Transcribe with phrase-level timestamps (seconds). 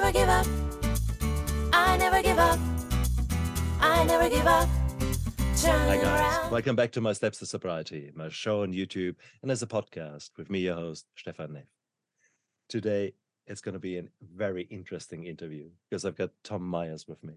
[0.00, 0.46] never give up.
[1.72, 2.58] I never give up.
[3.80, 4.68] I never give up.
[5.58, 6.04] Turn Hi, guys.
[6.04, 6.52] around.
[6.52, 10.36] Welcome back to My Steps to Sobriety, my show on YouTube and as a podcast
[10.36, 11.64] with me, your host, Stefan Neff.
[12.68, 13.14] Today,
[13.46, 17.32] it's going to be a very interesting interview because I've got Tom Meyers with me.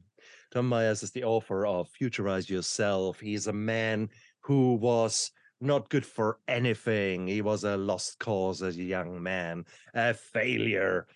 [0.51, 3.21] Tom Meyers is the author of Futurize Yourself.
[3.21, 4.09] He's a man
[4.41, 5.31] who was
[5.61, 7.27] not good for anything.
[7.27, 11.07] He was a lost cause as a young man, a failure.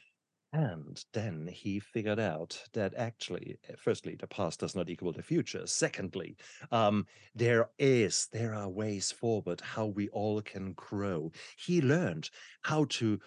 [0.53, 5.23] And then he figured out that actually, eh, firstly, the past does not equal the
[5.23, 5.65] future.
[5.65, 6.37] Secondly,
[6.71, 11.31] um, there is, there are ways forward how we all can grow.
[11.57, 12.29] He learned
[12.61, 13.19] how to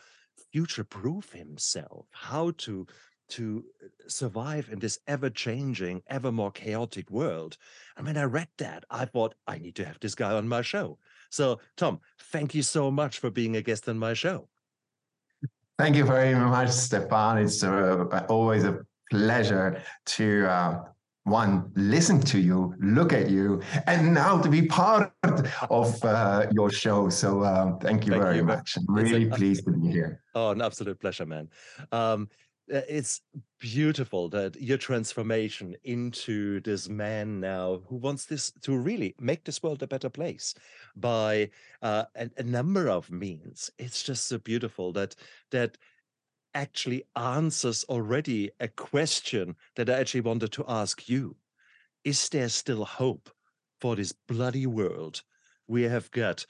[0.53, 2.87] future-proof himself, how to
[3.29, 7.59] to uh, survive in this ever-changing, ever more chaotic world.
[7.97, 10.63] And when I read that, I thought I need to have this guy on my
[10.63, 11.01] show.
[11.31, 12.01] So, Tom,
[12.31, 14.49] thank you so much for being a guest on my show.
[15.79, 17.37] Thank you very much, Stefan.
[17.39, 18.79] It's uh, always a
[19.11, 20.85] pleasure to uh,
[21.25, 25.13] one listen to you, look at you, and now to be part
[25.69, 27.11] of uh, your show.
[27.11, 28.45] So uh, thank you Thank very you.
[28.45, 28.79] much.
[28.79, 30.23] I'm really pleased to be here.
[30.35, 31.51] Oh, an absolute pleasure, man.
[31.93, 32.31] Um,
[32.69, 33.21] it's
[33.61, 39.63] beautiful that your transformation into this man now who wants this to really make this
[39.63, 40.55] world a better place
[40.97, 41.49] by
[41.83, 43.71] uh, a, a number of means.
[43.79, 45.15] It's just so beautiful that
[45.51, 45.79] that
[46.55, 51.37] actually answers already a question that I actually wanted to ask you.
[52.05, 53.31] Is there still hope
[53.81, 55.23] for this bloody world?
[55.69, 56.47] We have got,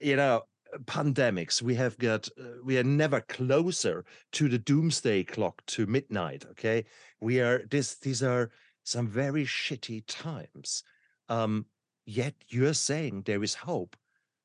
[0.00, 0.42] you know,
[0.84, 6.44] pandemics we have got uh, we are never closer to the doomsday clock to midnight
[6.50, 6.84] okay?
[7.20, 8.50] We are this these are
[8.84, 10.82] some very shitty times.
[11.28, 11.66] Um
[12.06, 13.96] yet you're saying there is hope.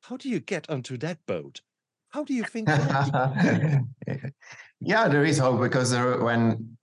[0.02, 1.61] How do you get onto that boat?
[2.09, 2.67] How do you think
[4.80, 6.77] yeah, there is hope because there, when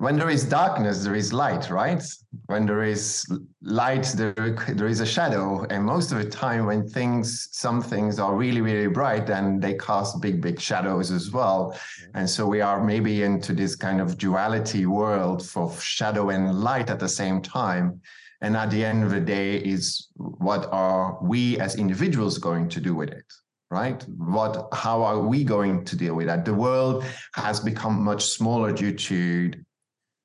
[0.00, 2.02] when there is darkness, there is light, right?
[2.46, 3.26] When there is
[3.60, 5.66] light, there, there is a shadow.
[5.68, 9.74] And most of the time, when things, some things are really, really bright, then they
[9.74, 11.78] cast big, big shadows as well.
[12.14, 16.88] And so we are maybe into this kind of duality world for shadow and light
[16.88, 18.00] at the same time.
[18.40, 22.80] And at the end of the day, is what are we as individuals going to
[22.80, 23.30] do with it?
[23.70, 24.02] Right?
[24.16, 26.46] What how are we going to deal with that?
[26.46, 29.52] The world has become much smaller due to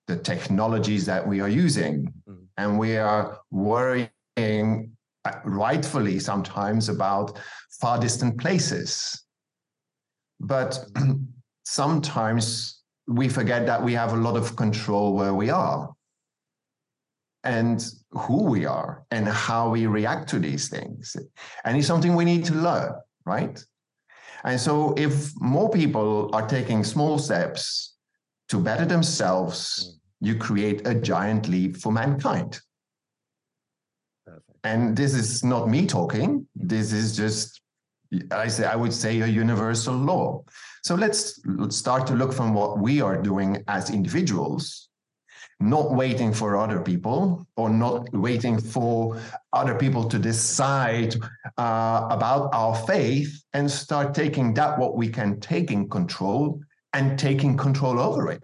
[0.08, 2.14] the technologies that we are using.
[2.30, 2.46] Mm.
[2.58, 7.38] And we are worrying uh, rightfully sometimes about
[7.82, 9.24] far distant places.
[10.40, 10.80] But
[11.66, 15.92] sometimes we forget that we have a lot of control where we are
[17.44, 21.16] and who we are and how we react to these things.
[21.64, 22.94] And it's something we need to learn,
[23.26, 23.64] right?
[24.44, 27.95] And so if more people are taking small steps
[28.50, 32.60] to better themselves, you create a giant leap for mankind.
[34.26, 34.58] Perfect.
[34.64, 36.48] And this is not me talking.
[36.56, 37.62] This is just,
[38.32, 40.44] I say, I would say a universal law.
[40.84, 44.90] So let's, let's start to look from what we are doing as individuals,
[45.60, 49.20] not waiting for other people or not waiting for
[49.54, 51.16] other people to decide
[51.58, 56.62] uh, about our faith and start taking that what we can take in control
[56.96, 58.42] and taking control over it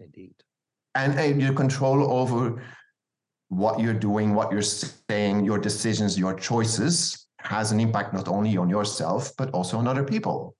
[0.00, 0.34] indeed
[0.94, 2.60] and uh, your control over
[3.48, 8.56] what you're doing, what you're saying, your decisions, your choices has an impact not only
[8.56, 10.54] on yourself, but also on other people.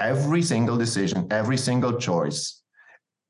[0.00, 2.62] Every single decision, every single choice,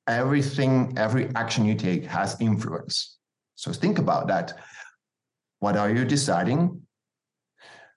[0.09, 3.19] everything, every action you take has influence.
[3.55, 4.55] So think about that.
[5.61, 6.81] What are you deciding?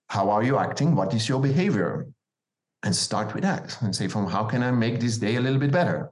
[0.07, 0.93] How are you acting?
[0.93, 2.07] What is your behavior?
[2.85, 5.59] And start with that and say, from how can I make this day a little
[5.59, 6.11] bit better?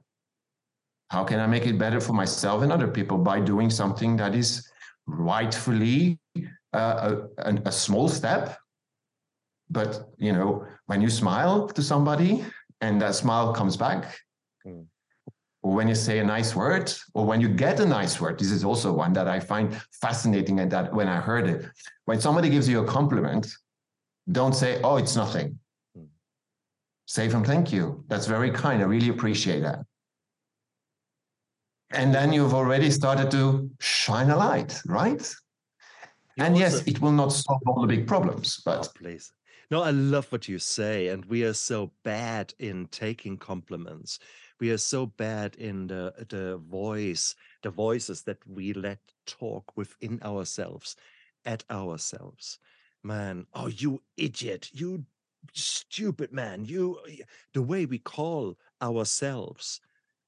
[1.08, 4.34] How can I make it better for myself and other people by doing something that
[4.34, 4.68] is
[5.06, 6.18] rightfully
[6.72, 8.58] uh, a, a, small step?
[9.70, 12.44] But you know, when you smile to somebody
[12.80, 14.18] and that smile comes back,
[14.66, 14.86] Mm.
[15.62, 18.50] or when you say a nice word, or when you get a nice word, this
[18.50, 20.58] is also one that I find fascinating.
[20.60, 21.66] And that when I heard it,
[22.06, 23.46] when somebody gives you a compliment,
[24.32, 25.58] don't say, "Oh, it's nothing."
[27.06, 28.04] Say from thank you.
[28.08, 28.82] That's very kind.
[28.82, 29.80] I really appreciate that
[31.94, 35.34] and then you've already started to shine a light, right?
[36.36, 39.32] You and yes, also- it will not solve all the big problems, Oh, but please.
[39.70, 41.08] No, I love what you say.
[41.08, 44.18] And we are so bad in taking compliments.
[44.60, 50.20] We are so bad in the the voice, the voices that we let talk within
[50.22, 50.96] ourselves,
[51.44, 52.58] at ourselves.
[53.02, 55.04] Man, oh, you idiot, you
[55.52, 56.98] stupid man you
[57.52, 59.80] the way we call ourselves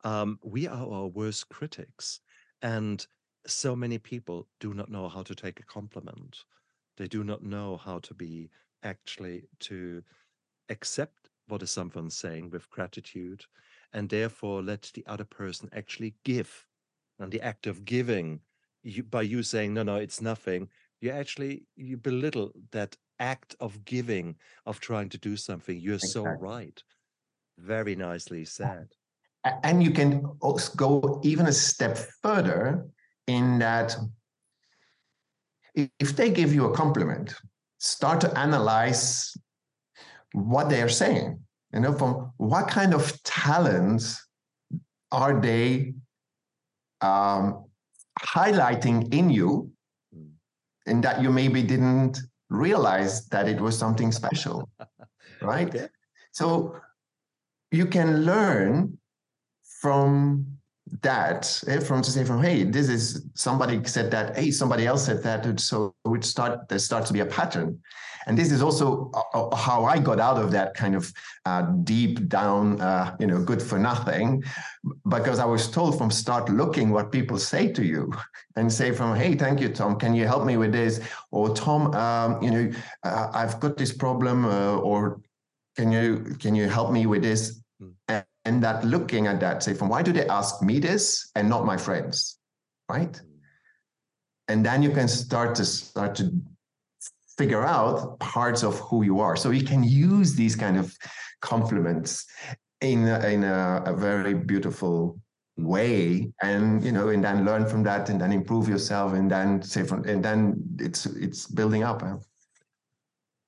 [0.04, 2.20] um, we are our worst critics
[2.62, 3.06] and
[3.46, 6.44] so many people do not know how to take a compliment.
[6.96, 8.50] They do not know how to be
[8.82, 10.02] actually to
[10.68, 13.44] accept what is someone saying with gratitude
[13.92, 16.66] and therefore let the other person actually give
[17.18, 18.40] and the act of giving
[18.82, 20.68] you, by you saying no no it's nothing
[21.00, 24.36] you actually you belittle that act of giving
[24.66, 26.82] of trying to do something you're so right
[27.58, 28.88] very nicely said
[29.62, 32.86] And you can also go even a step further
[33.26, 33.96] in that
[35.74, 37.34] if they give you a compliment,
[37.78, 39.36] start to analyze
[40.32, 41.40] what they are saying.
[41.72, 44.26] You know, from what kind of talents
[45.12, 45.94] are they
[47.00, 47.66] um,
[48.20, 49.70] highlighting in you,
[50.14, 50.32] Mm.
[50.86, 52.18] and that you maybe didn't
[52.48, 54.68] realize that it was something special,
[55.42, 55.74] right?
[56.32, 56.76] So
[57.70, 58.98] you can learn
[59.80, 60.46] from
[61.02, 65.04] that, eh, from to say from hey, this is somebody said that, hey, somebody else
[65.04, 67.80] said that, so it start there starts to be a pattern,
[68.26, 71.12] and this is also uh, uh, how I got out of that kind of
[71.44, 74.44] uh, deep down, uh, you know, good for nothing,
[75.08, 78.12] because I was told from start looking what people say to you,
[78.56, 81.00] and say from hey, thank you, Tom, can you help me with this,
[81.32, 82.72] or Tom, um, you know,
[83.02, 85.20] uh, I've got this problem, uh, or
[85.76, 87.60] can you can you help me with this?
[87.82, 88.24] Mm.
[88.46, 91.64] And, that looking at that say from why do they ask me this and not
[91.64, 92.38] my friends
[92.88, 93.20] right
[94.48, 96.30] and then you can start to start to
[97.36, 100.96] figure out parts of who you are so you can use these kind of
[101.42, 102.24] compliments
[102.80, 105.18] in a, in a, a very beautiful
[105.58, 109.62] way and you know and then learn from that and then improve yourself and then
[109.62, 112.02] say from and then it's it's building up?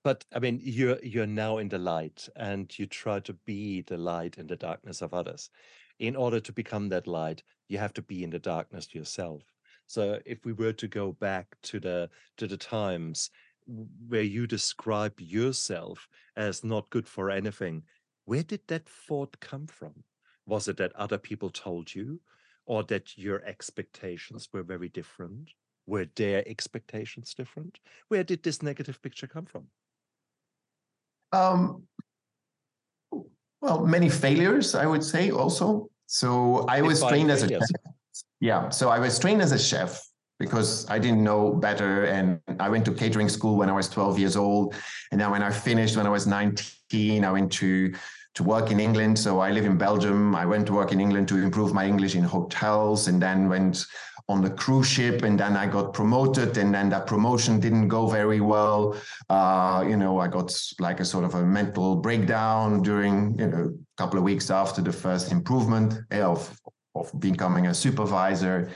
[0.08, 3.98] But i mean you're you're now in the light and you try to be the
[3.98, 5.50] light in the darkness of others.
[5.98, 9.42] In order to become that light you have to be in the darkness yourself.
[9.86, 12.08] So if we were to go back to the
[12.38, 13.28] to the times
[14.08, 17.82] where you describe yourself as not good for anything
[18.24, 20.04] where did that thought come from?
[20.46, 22.20] Was it that other people told you
[22.64, 25.50] or that your expectations were very different?
[25.86, 27.78] Were their expectations different?
[28.08, 29.68] Where did this negative picture come from
[31.32, 31.82] Um,
[33.60, 35.90] well, many failures, I would say, also.
[36.06, 37.70] So I was Define trained as a failures.
[37.70, 37.94] chef.
[38.40, 40.00] Yeah, so I was trained as a chef
[40.38, 44.18] because I didn't know better, and I went to catering school when I was 12
[44.18, 44.74] years old,
[45.10, 47.92] and then when I finished when I was 19, I went to
[48.34, 49.18] to work in England.
[49.18, 50.36] So I live in Belgium.
[50.36, 53.84] I went to work in England to improve my English in hotels, and then went
[54.28, 58.06] on the cruise ship, and then I got promoted, and then that promotion didn't go
[58.06, 58.96] very well
[59.30, 63.74] uh, you know, I got like a sort of a mental breakdown during, you know,
[63.74, 66.58] a couple of weeks after the first improvement eh, of
[66.94, 68.70] of becoming a supervisor.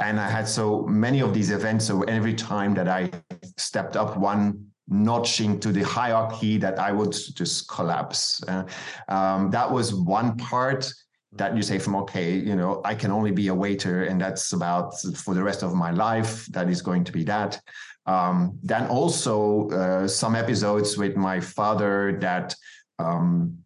[0.00, 1.86] And I had so many of these events.
[1.86, 3.10] So every time that I
[3.58, 8.42] stepped up one notch into the hierarchy, that I would just collapse.
[8.46, 8.64] Uh,
[9.08, 10.90] um, that was one part
[11.38, 14.52] that you say from okay you know i can only be a waiter and that's
[14.52, 17.60] about for the rest of my life that is going to be that.
[18.06, 22.54] Um, then also uh, some episodes with my father that
[22.98, 23.58] um,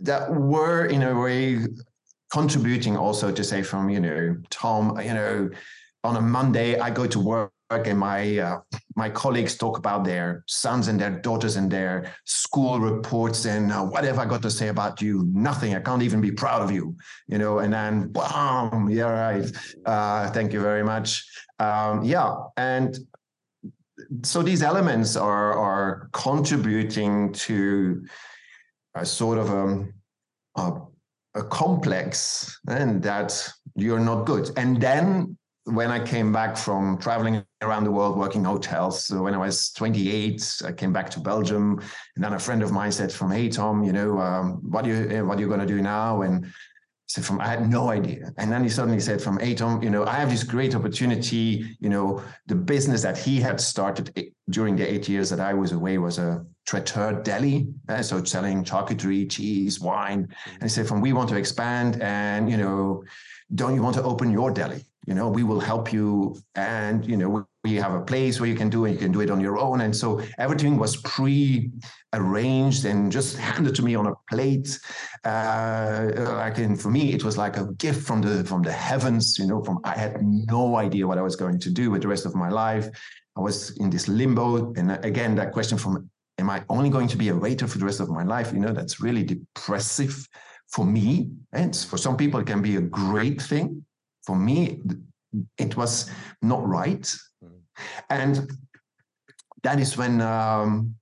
[0.00, 1.60] that were in a way
[2.32, 5.50] contributing also to say from you know Tom you know
[6.02, 8.60] on a Monday I go to work and my uh,
[8.94, 13.82] my colleagues talk about their sons and their daughters and their school reports and uh,
[13.82, 15.24] what have I got to say about you?
[15.32, 15.74] Nothing.
[15.74, 17.58] I can't even be proud of you, you know.
[17.58, 19.50] And then, bam, yeah, right.
[19.84, 21.24] Uh, thank you very much.
[21.58, 22.96] Um, yeah, and
[24.22, 28.04] so these elements are are contributing to
[28.94, 29.92] a sort of um,
[30.56, 30.72] a,
[31.34, 34.50] a complex and that you're not good.
[34.56, 39.34] And then when I came back from traveling around the world working hotels, so when
[39.34, 41.80] I was 28, I came back to Belgium,
[42.14, 45.08] and then a friend of mine said, "From hey Tom, you know, um, what you
[45.10, 46.48] eh, what are you to do now?" And I
[47.06, 49.88] said, "From I had no idea." And then he suddenly said, "From hey Tom, you
[49.88, 51.76] know, I have this great opportunity.
[51.80, 55.54] You know, the business that he had started eh, during the eight years that I
[55.54, 60.86] was away was a traiteur deli, uh, so selling charcuterie, cheese, wine." And he said,
[60.86, 63.02] "From we want to expand, and you know,
[63.54, 67.16] don't you want to open your deli?" You know we will help you and you
[67.16, 69.40] know we, have a place where you can do it you can do it on
[69.40, 71.70] your own and so everything was pre
[72.12, 74.78] arranged and just handed to me on a plate
[75.24, 79.38] uh like and for me it was like a gift from the from the heavens
[79.38, 82.08] you know from i had no idea what i was going to do with the
[82.08, 82.86] rest of my life
[83.36, 86.08] i was in this limbo and again that question from
[86.38, 88.52] am I only going to be a waiter for the rest of my life?
[88.52, 90.28] You know, that's really depressive
[90.68, 91.30] for me.
[91.52, 93.84] And for some people, it can be a great thing.
[94.26, 94.80] For me,
[95.58, 96.10] it was
[96.42, 97.02] not right.
[97.42, 97.60] Mhm.
[98.10, 98.52] And
[99.62, 100.94] that is when um,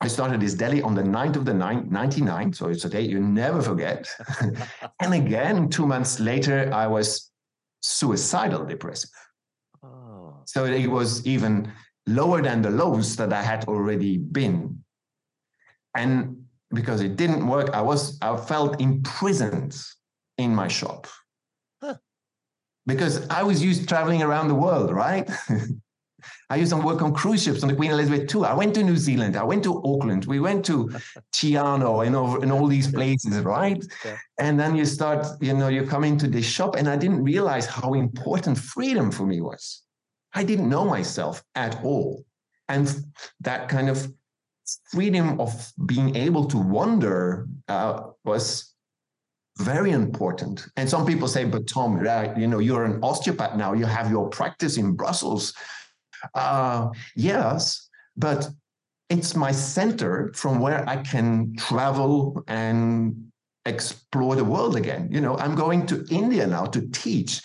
[0.00, 2.52] I started this deli on the 9th of the 9th, 99.
[2.52, 4.08] So it's a date you never forget.
[5.00, 7.30] and again, two months later, I was
[7.80, 9.10] suicidal depressive.
[9.82, 11.72] Oh, So it was even
[12.06, 14.84] lower than the lows that I had already been.
[15.96, 19.76] And because it didn't work, I was I felt imprisoned
[20.38, 21.06] in my shop.
[22.86, 25.28] Because I was used to traveling around the world, right?
[26.50, 28.44] I used to work on cruise ships on the Queen Elizabeth II.
[28.44, 29.36] I went to New Zealand.
[29.36, 30.26] I went to Auckland.
[30.26, 30.86] We went to
[31.32, 33.82] Tiano and over and all these places, right?
[34.04, 34.16] Yeah.
[34.38, 37.66] And then you start, you know, you come into this shop, and I didn't realize
[37.66, 39.82] how important freedom for me was.
[40.34, 42.24] I didn't know myself at all.
[42.68, 42.94] And
[43.40, 44.12] that kind of
[44.90, 48.73] freedom of being able to wander uh, was
[49.58, 50.66] very important.
[50.76, 54.10] And some people say, but Tom, right, you know, you're an osteopath now, you have
[54.10, 55.54] your practice in Brussels.
[56.34, 58.48] Uh, yes, but
[59.10, 63.30] it's my center from where I can travel and
[63.66, 65.08] explore the world again.
[65.10, 67.40] You know, I'm going to India now to teach.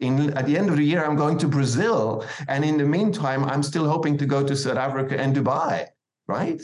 [0.00, 2.26] In, at the end of the year, I'm going to Brazil.
[2.48, 5.86] And in the meantime, I'm still hoping to go to South Africa and Dubai,
[6.26, 6.60] right?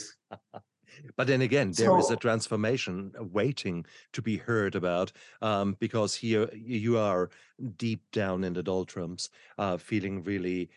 [1.16, 5.12] But then again, there is So- a transformation waiting to be heard about
[5.42, 7.30] um, because here you are
[7.76, 10.70] deep down in the doldrums, uh, feeling really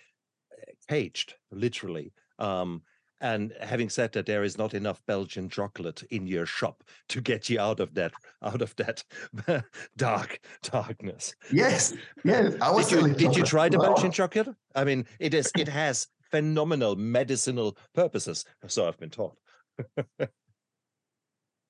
[0.52, 2.14] uh, caged, literally.
[2.40, 2.82] Um,
[3.22, 7.50] and having said that, there is not enough Belgian chocolate in your shop to get
[7.50, 8.12] you out of that
[8.42, 9.04] out of that
[9.98, 11.34] dark darkness.
[11.52, 11.94] Yes,
[12.26, 12.54] yes.
[12.62, 14.50] I was Did you did you try the Well, Belgian chocolate?
[14.76, 19.38] I mean, it is it has phenomenal medicinal purposes, so I've been taught.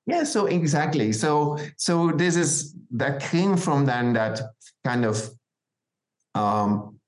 [0.06, 1.12] Yeah, so exactly.
[1.12, 4.40] So so this is that came from then that
[4.84, 5.30] kind of
[6.34, 6.98] um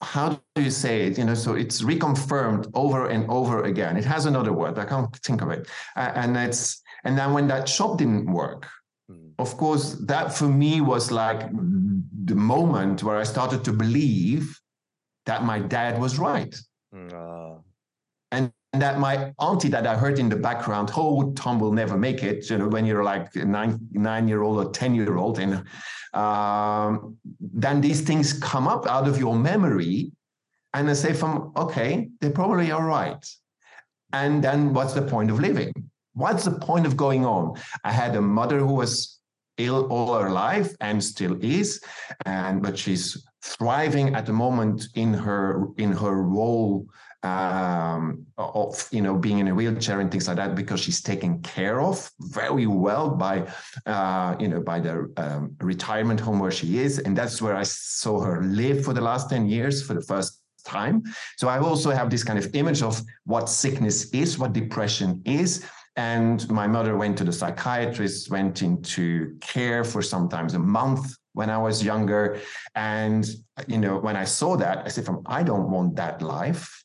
[0.00, 1.18] how do you say it?
[1.18, 3.96] You know, so it's reconfirmed over and over again.
[3.96, 4.78] It has another word.
[4.78, 5.68] I can't think of it.
[5.96, 8.66] And it's and then when that shop didn't work,
[9.10, 9.32] Mm.
[9.38, 11.40] of course, that for me was like
[12.24, 14.60] the moment where I started to believe
[15.24, 16.54] that my dad was right.
[16.94, 17.56] Mm, ah,
[18.30, 22.22] and that my auntie that I heard in the background, oh, Tom will never make
[22.22, 25.38] it, you know, when you're like nine, nine year old or 10 year old.
[25.38, 25.64] And
[26.12, 30.12] um, then these things come up out of your memory.
[30.74, 33.24] And I say, from, okay, they probably are right.
[34.12, 35.72] And then what's the point of living?
[36.12, 37.54] What's the point of going on?
[37.84, 39.18] I had a mother who was
[39.56, 41.80] ill all her life and still is,
[42.26, 46.86] and but she's thriving at the moment in her in her role
[47.22, 51.40] um, of you know being in a wheelchair and things like that because she's taken
[51.42, 53.46] care of very well by
[53.86, 57.64] uh, you know by the um, retirement home where she is, and that's where I
[57.64, 61.02] saw her live for the last ten years for the first time.
[61.36, 65.64] So I also have this kind of image of what sickness is, what depression is.
[65.96, 71.50] And my mother went to the psychiatrist, went into care for sometimes a month when
[71.50, 72.40] I was younger.
[72.76, 73.28] And,
[73.66, 76.84] you know, when I saw that, I said, from, I don't want that life.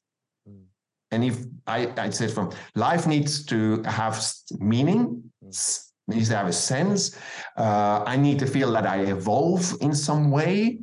[1.14, 1.16] Mm.
[1.16, 4.22] And if I, I said from life needs to have
[4.60, 5.80] meaning, Mm.
[6.08, 7.18] needs to have a sense.
[7.58, 10.80] Uh, I need to feel that I evolve in some way.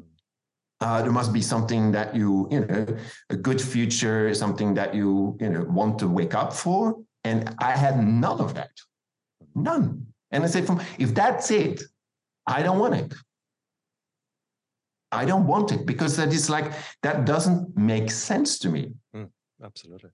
[0.80, 2.87] Uh, there must be something that you, you know,
[3.30, 6.96] a good future, something that you, you know, want to wake up for.
[7.25, 8.70] And I had none of that,
[9.54, 10.06] none.
[10.30, 11.82] And I said, from if that's it,
[12.46, 13.14] I don't want it.
[15.12, 16.72] I don't want it because that is like
[17.02, 18.94] that doesn't make sense to me.
[19.62, 20.10] absolutely.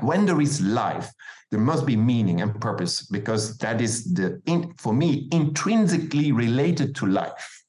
[0.00, 1.10] When there is life,
[1.50, 6.94] there must be meaning and purpose because that is the in, for me intrinsically related
[6.96, 7.64] to life.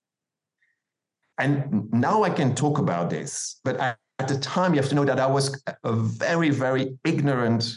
[1.39, 4.95] And now I can talk about this, but at at the time you have to
[4.95, 7.73] know that I was a very, very ignorant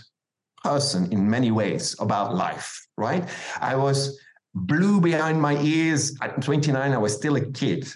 [0.62, 3.28] person in many ways about life, right?
[3.60, 4.20] I was
[4.54, 6.16] blue behind my ears.
[6.20, 7.88] At 29, I was still a kid.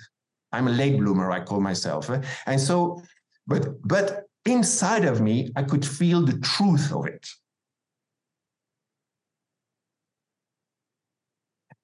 [0.52, 2.10] I'm a late bloomer, I call myself.
[2.10, 2.22] eh?
[2.46, 3.02] And so,
[3.46, 7.26] but but inside of me, I could feel the truth of it.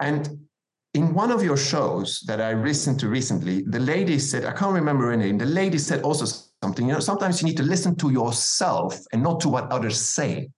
[0.00, 0.46] And
[0.94, 4.72] in one of your shows that I listened to recently, the lady said, I can't
[4.72, 6.24] remember her name, the lady said also
[6.62, 10.00] something, you know, sometimes you need to listen to yourself and not to what others
[10.00, 10.50] say.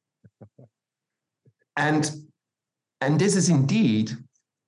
[1.76, 2.10] And
[3.00, 4.10] and this is indeed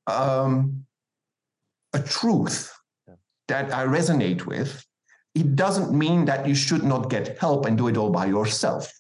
[0.07, 0.87] um,
[1.93, 2.73] a truth
[3.49, 4.85] that I resonate with.
[5.35, 8.93] It doesn't mean that you should not get help and do it all by yourself.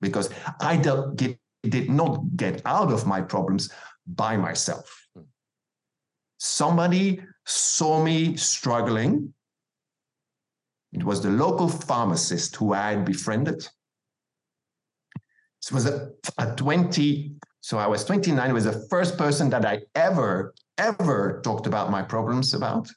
[0.00, 3.70] Because I get, did not get out of my problems
[4.06, 5.06] by myself.
[6.38, 9.32] Somebody saw me struggling.
[10.92, 13.68] It was the local pharmacist who I had befriended.
[15.62, 19.64] It was a, a 20, so I was 29, it was the first person that
[19.64, 22.88] I ever, ever talked about my problems about.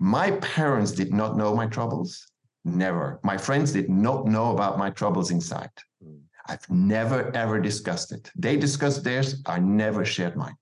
[0.00, 2.26] My parents did not know my troubles.
[2.64, 3.20] Never.
[3.22, 5.70] My friends did not know about my troubles inside.
[6.02, 6.20] Mm.
[6.48, 8.30] I've never, ever discussed it.
[8.34, 9.42] They discussed theirs.
[9.44, 10.56] I never shared mine.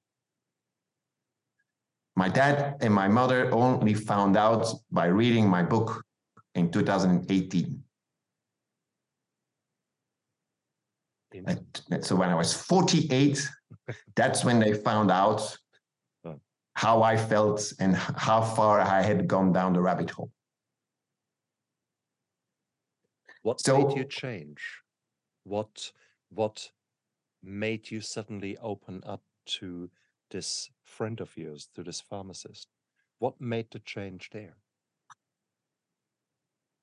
[2.16, 6.04] My dad and my mother only found out by reading my book
[6.56, 7.84] in 2018.
[11.46, 13.48] And so when I was 48,
[14.16, 15.56] that's when they found out.
[16.78, 20.30] How I felt and how far I had gone down the rabbit hole.
[23.42, 24.60] What So- made you change?
[25.42, 25.92] What
[26.28, 26.70] what
[27.42, 29.22] made you suddenly open up
[29.58, 29.90] to
[30.30, 32.68] this friend of yours, to this pharmacist?
[33.18, 34.54] What made the change there?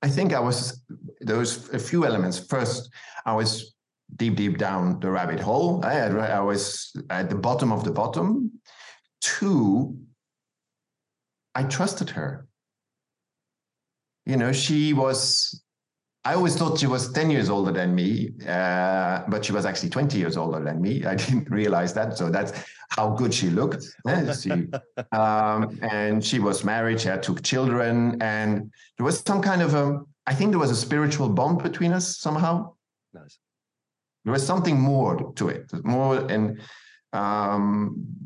[0.01, 0.83] I think I was
[1.21, 2.37] there was a few elements.
[2.37, 2.91] First,
[3.25, 3.75] I was
[4.17, 5.85] deep, deep down the rabbit hole.
[5.85, 5.93] I,
[6.39, 8.51] I was at the bottom of the bottom.
[9.25, 9.97] Two,
[11.55, 12.47] I trusted her.
[14.27, 15.63] You know, she was.
[16.23, 19.89] I always thought she was 10 years older than me, uh, but she was actually
[19.89, 21.05] 20 years older than me.
[21.05, 22.17] I didn't realize that.
[22.17, 22.51] So that's
[22.89, 23.85] how good she looked.
[24.07, 24.67] Eh, she-
[25.11, 29.73] um, and she was married, she had two children, and there was some kind of
[29.73, 32.73] a, I think there was a spiritual bond between us somehow.
[33.13, 33.37] Nice.
[34.23, 36.59] There was something more to it, more and
[37.13, 38.24] um,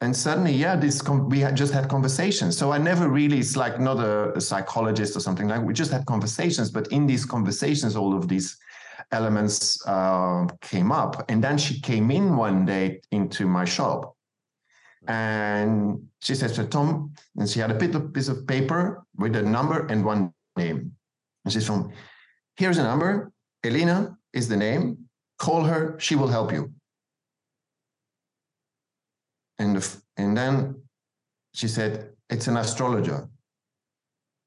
[0.00, 2.56] and suddenly, yeah, this com- we had just had conversations.
[2.56, 5.62] So I never really, it's like not a, a psychologist or something like.
[5.62, 8.56] We just had conversations, but in these conversations, all of these
[9.12, 11.30] elements uh, came up.
[11.30, 14.16] And then she came in one day into my shop,
[15.06, 19.36] and she said to Tom, and she had a bit of piece of paper with
[19.36, 20.92] a number and one name.
[21.44, 21.92] And she's from,
[22.56, 23.32] here's a number.
[23.64, 24.96] Elena is the name.
[25.38, 25.98] Call her.
[25.98, 26.72] She will help you.
[29.60, 30.82] And the, and then
[31.54, 33.28] she said, it's an astrologer.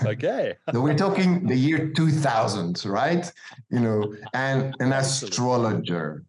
[0.05, 0.55] Okay.
[0.73, 3.31] So we're talking the year 2000, right?
[3.69, 6.23] You know, and an astrologer.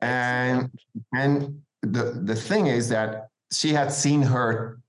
[0.00, 0.70] And
[1.12, 4.80] and the the thing is that she had seen her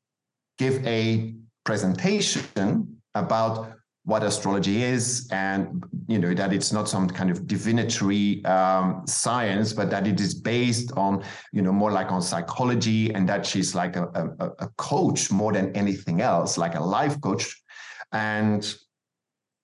[0.57, 1.33] give a
[1.65, 3.73] presentation about
[4.05, 9.71] what astrology is and you know that it's not some kind of divinatory um, science
[9.71, 13.73] but that it is based on you know more like on psychology and that she's
[13.73, 14.03] like a,
[14.39, 17.63] a, a coach more than anything else like a life coach
[18.11, 18.75] and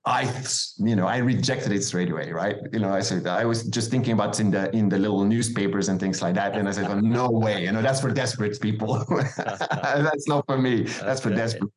[0.06, 0.34] I,
[0.78, 2.56] you know, I rejected it straight away, right?
[2.72, 5.90] You know, I said I was just thinking about in the in the little newspapers
[5.90, 8.60] and things like that, and I said, well, no way, you know, that's for desperate
[8.62, 9.06] people.
[9.38, 10.84] that's not for me.
[10.84, 11.70] That's for desperate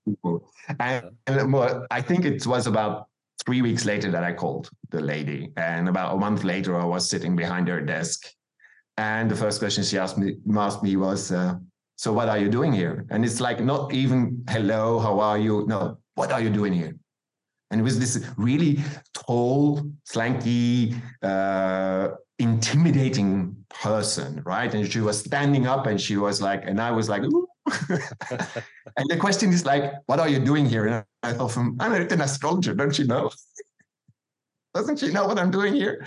[0.78, 3.08] And, and well, I think it was about
[3.44, 7.08] three weeks later that I called the lady, and about a month later, I was
[7.08, 8.28] sitting behind her desk,
[8.96, 11.54] and the first question she asked me asked me was, uh,
[11.96, 15.64] "So what are you doing here?" And it's like not even "Hello, how are you?"
[15.66, 16.94] No, what are you doing here?
[17.72, 18.78] And it was this really
[19.14, 24.72] tall, slanky, uh, intimidating person, right?
[24.74, 27.48] And she was standing up and she was like, and I was like, Ooh.
[27.88, 30.86] and the question is like, what are you doing here?
[30.86, 33.30] And I thought, I'm an astrologer, don't you know?
[34.74, 36.04] Doesn't she know what I'm doing here?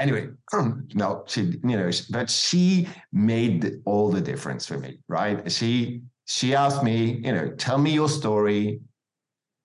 [0.00, 0.28] Anyway,
[0.94, 5.50] no, she, you know, but she made all the difference for me, right?
[5.50, 8.80] She she asked me, you know, tell me your story,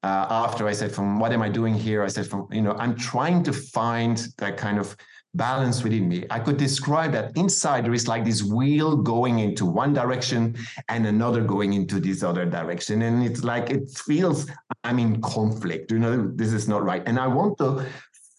[0.03, 2.03] uh, after I said, from what am I doing here?
[2.03, 4.95] I said, from, you know, I'm trying to find that kind of
[5.35, 6.25] balance within me.
[6.29, 10.55] I could describe that inside there is like this wheel going into one direction
[10.87, 13.03] and another going into this other direction.
[13.03, 14.47] And it's like, it feels
[14.83, 17.03] I'm in conflict, you know, this is not right.
[17.05, 17.85] And I want to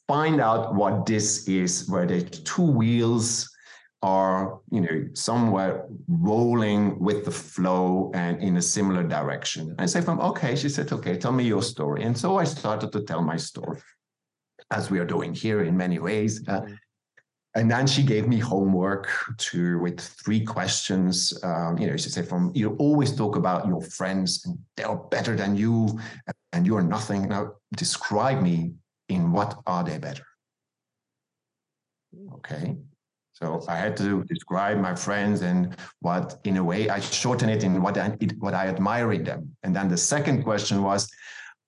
[0.09, 3.49] find out what this is, where the two wheels
[4.03, 9.85] are you know somewhere rolling with the flow and in a similar direction And i
[9.85, 13.03] say from okay she said okay tell me your story and so i started to
[13.03, 13.79] tell my story
[14.71, 16.61] as we are doing here in many ways uh,
[17.57, 22.29] and then she gave me homework to with three questions um, you know she said
[22.29, 25.99] from you always talk about your friends and they're better than you
[26.53, 27.29] and you're nothing.
[27.29, 28.73] Now describe me
[29.09, 30.25] in what are they better?
[32.35, 32.77] Okay.
[33.33, 37.65] So I had to describe my friends and what, in a way, I shorten it
[37.65, 39.57] in what I, it, what I admire in them.
[39.63, 41.11] And then the second question was,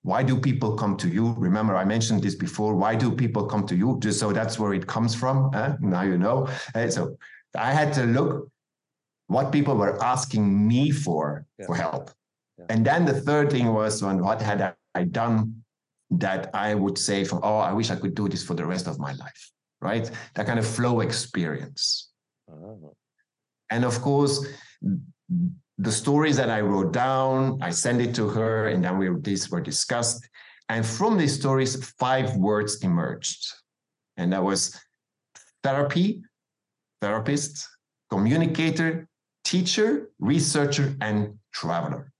[0.03, 1.33] why do people come to you?
[1.37, 2.75] Remember, I mentioned this before.
[2.75, 3.97] Why do people come to you?
[4.01, 5.53] Just so that's where it comes from.
[5.55, 5.75] eh?
[5.79, 6.47] Now you know.
[6.75, 7.17] Eh, so
[7.57, 8.49] I had to look
[9.27, 11.65] what people were asking me for Yeah.
[11.67, 12.11] for help.
[12.59, 12.65] Yeah.
[12.69, 15.63] And then the third thing was on what had I- I done
[16.11, 18.85] that I would say from, oh, I wish I could do this for the rest
[18.87, 20.05] of my life, right?
[20.35, 22.11] That kind of flow experience.
[22.51, 22.93] Oh,
[23.71, 24.35] And of course,
[25.77, 29.49] the stories that I wrote down, I sent it to her, and then we these
[29.49, 30.27] were discussed.
[30.69, 33.53] And from these stories, five words emerged.
[34.17, 34.79] And that was
[35.63, 36.23] therapy,
[37.01, 37.67] therapist,
[38.09, 39.07] communicator,
[39.43, 42.11] teacher, researcher, and traveler.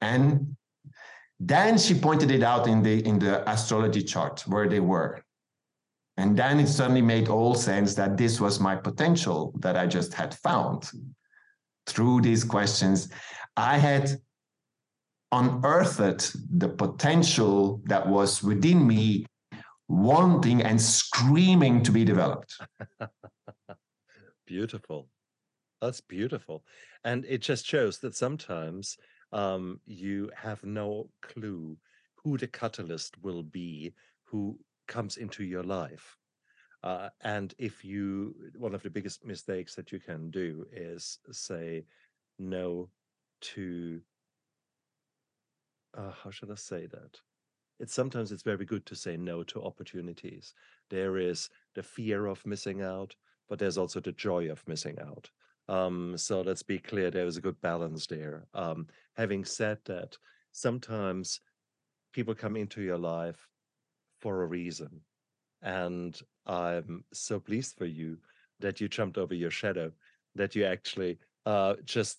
[0.00, 0.56] And
[1.40, 5.22] then she pointed it out in the in the astrology chart where they were.
[6.16, 10.14] And then it suddenly made all sense that this was my potential that I just
[10.14, 10.90] had found
[11.86, 13.08] through these questions.
[13.56, 14.10] I had
[15.32, 19.26] unearthed the potential that was within me,
[19.88, 22.54] wanting and screaming to be developed.
[24.46, 25.08] beautiful.
[25.80, 26.64] That's beautiful.
[27.04, 28.96] And it just shows that sometimes
[29.32, 31.76] um, you have no clue
[32.14, 33.92] who the catalyst will be
[34.24, 36.16] who comes into your life.
[36.84, 41.82] Uh, and if you, one of the biggest mistakes that you can do is say
[42.38, 42.90] no
[43.40, 44.02] to,
[45.96, 47.18] uh, how should I say that?
[47.80, 50.52] It's sometimes it's very good to say no to opportunities.
[50.90, 53.16] There is the fear of missing out,
[53.48, 55.30] but there's also the joy of missing out.
[55.68, 58.44] Um, so let's be clear, there is a good balance there.
[58.52, 60.18] Um, having said that,
[60.52, 61.40] sometimes
[62.12, 63.48] people come into your life
[64.20, 65.00] for a reason.
[65.62, 68.18] And I'm so pleased for you
[68.60, 69.92] that you jumped over your shadow,
[70.34, 72.18] that you actually uh, just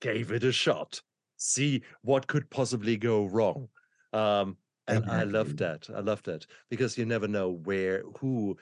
[0.00, 1.00] gave it a shot.
[1.36, 3.68] See what could possibly go wrong.
[4.12, 4.56] Um,
[4.86, 5.88] and I love that.
[5.94, 8.56] I love that because you never know where who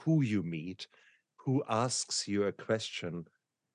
[0.00, 0.86] who you meet,
[1.36, 3.26] who asks you a question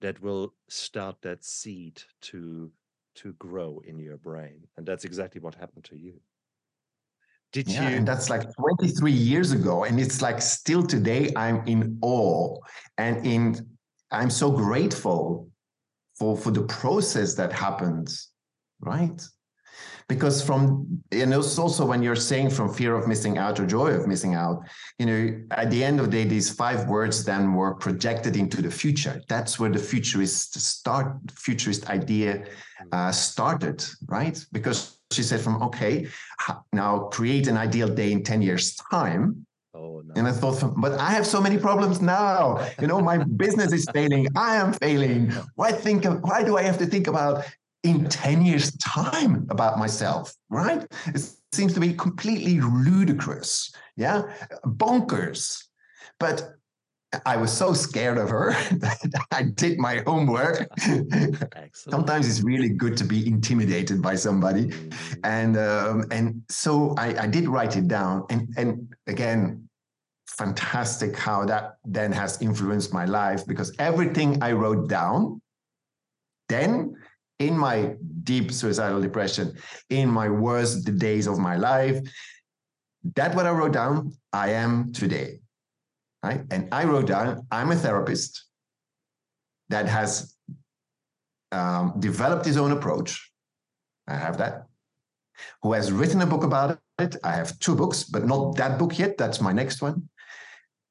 [0.02, 2.72] that will start that seed to
[3.16, 6.20] to grow in your brain, and that's exactly what happened to you.
[7.54, 7.98] Did Yeah, you?
[7.98, 9.84] and that's like 23 years ago.
[9.86, 12.58] And it's like still today, I'm in awe
[12.98, 13.78] and in
[14.12, 15.48] I'm so grateful
[16.18, 18.32] for for the process that happens,
[18.82, 19.22] right?
[20.08, 23.66] Because from you know, it's also when you're saying from fear of missing out or
[23.66, 24.64] joy of missing out,
[25.00, 28.62] you know, at the end of the day, these five words then were projected into
[28.62, 29.22] the future.
[29.30, 32.46] That's where the futurist start, futurist idea
[32.92, 34.44] uh, started, right?
[34.52, 36.08] Because she said from okay,
[36.74, 40.14] now create an ideal day in 10 years time Oh no.
[40.16, 43.88] and i thought but i have so many problems now you know my business is
[43.92, 47.44] failing i am failing why think why do i have to think about
[47.84, 50.86] in 10 years time about myself right?
[51.08, 54.24] It seems to be completely ludicrous yeah?
[54.66, 55.66] Bonkers.
[56.20, 56.56] But
[57.28, 58.98] i was so scared of her that
[59.32, 60.68] i did my homework.
[61.74, 64.72] Sometimes it's really good to be intimidated by somebody.
[65.24, 68.26] And um, and so I, I did write it down.
[68.32, 69.70] And and again
[70.26, 75.40] fantastic how that then has influenced my life because everything i wrote down
[76.50, 76.96] then
[77.40, 79.56] in my deep suicidal depression
[79.90, 82.00] in my worst days of my life
[83.16, 85.40] that what i wrote down i am today
[86.24, 88.46] right and i wrote down i'm a therapist
[89.70, 90.36] that has
[91.52, 93.32] um, developed his own approach
[94.08, 94.68] i have that
[95.62, 97.16] who has written a book about it.
[97.24, 99.18] I have two books, but not that book yet.
[99.18, 100.10] That's my next one.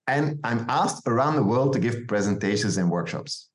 [0.07, 3.48] And I'm asked around the world to give presentations and workshops.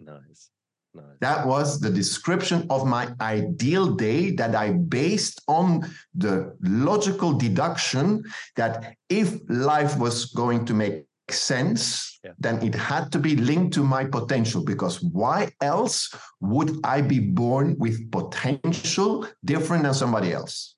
[0.00, 0.50] Nice.
[0.94, 1.04] Nice.
[1.20, 8.24] That was the description of my ideal day that I based on the logical deduction
[8.56, 12.32] that if life was going to make sense, Yeah.
[12.38, 17.18] then it had to be linked to my potential because why else would I be
[17.18, 20.76] born with potential different than somebody else?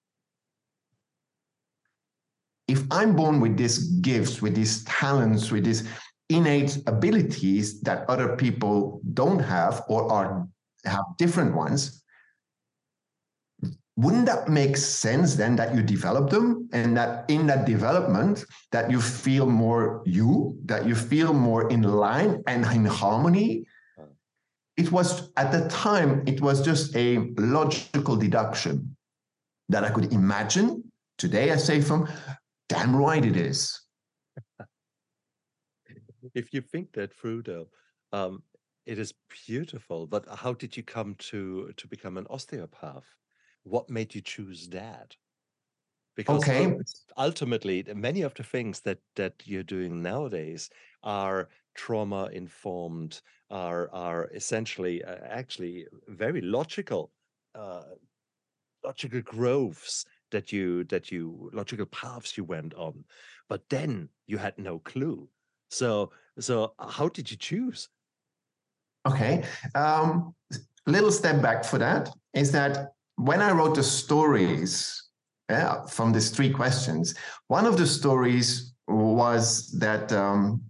[2.66, 5.86] If I'm born with these gifts, with these talents, with these
[6.36, 10.46] innate abilities that other people don't have or are
[10.84, 12.04] have different ones
[13.96, 16.68] wouldn't that make sense then that you develop them?
[16.72, 21.82] And that in that development that you feel more you that you feel more in
[21.82, 23.66] line and in harmony?
[24.76, 28.96] It was at the time it was just a logical deduction
[29.68, 30.82] that i could imagine.
[31.16, 32.08] Today i say from
[32.68, 33.83] damn right it is
[36.34, 37.70] if you think that through though
[38.12, 38.44] um
[38.86, 39.14] It is
[39.46, 43.08] beautiful, but how did you come to to become an osteopath?
[43.64, 45.16] What made you choose that?
[46.16, 46.68] Because Okay.
[47.16, 50.70] ultimately, many of the things that that you're doing nowadays
[51.02, 57.12] are trauma informed, are are essentially uh, actually very logical,
[57.54, 57.94] uh,
[58.84, 63.04] logical growths that you that you logical paths you went on,
[63.48, 65.30] but then you had no clue.
[65.70, 67.88] So so how did you choose?
[69.06, 69.44] Okay.
[69.74, 70.34] Um,
[70.86, 75.00] little step back for that is that when I wrote the stories
[75.50, 77.14] yeah, from these three questions,
[77.48, 80.62] one of the stories was that um,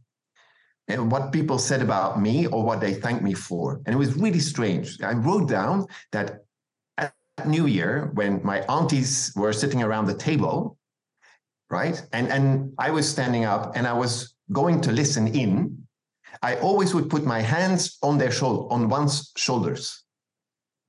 [0.89, 3.81] eh, what people said about me or what they thanked me for.
[3.87, 5.01] And it was really strange.
[5.03, 6.41] I wrote down that
[6.99, 7.15] at
[7.47, 10.77] New Year, when my aunties were sitting around the table,
[11.71, 12.01] right?
[12.13, 15.85] And, and I was standing up and I was going to listen in
[16.43, 20.05] I always would put my hands on their shoulder, on one's shoulders,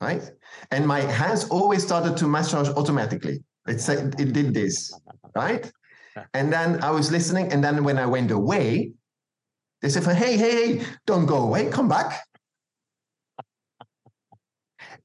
[0.01, 0.23] right?
[0.71, 3.43] And my hands always started to massage automatically.
[3.67, 4.93] It said it did this,
[5.35, 5.71] right?
[6.33, 8.93] And then I was listening, and then when I went away,
[9.81, 12.23] they said, "Hey, hey, hey, don't go away, come back."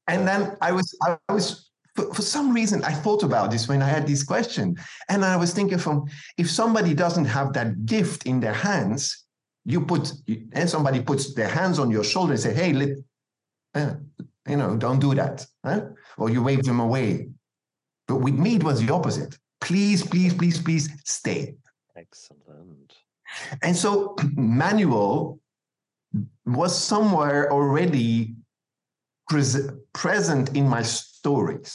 [0.07, 3.83] And then I was, I was, for, for some reason, I thought about this when
[3.83, 4.77] I had this question,
[5.09, 6.07] and I was thinking, from
[6.39, 9.27] if somebody doesn't have that gift in their hands,
[9.65, 10.13] you put
[10.53, 12.91] and somebody puts their hands on your shoulder and say, "Hey, let,
[13.75, 13.95] uh,
[14.49, 15.83] you know, don't do that," huh?
[16.17, 17.29] or you wave them away.
[18.09, 19.39] But with me, it was the opposite.
[19.61, 21.55] Please, please, please, please stay.
[21.95, 22.95] Excellent.
[23.63, 25.39] And so, manual
[26.47, 28.35] was somewhere already
[29.29, 30.83] pres- present in my
[31.21, 31.73] stories.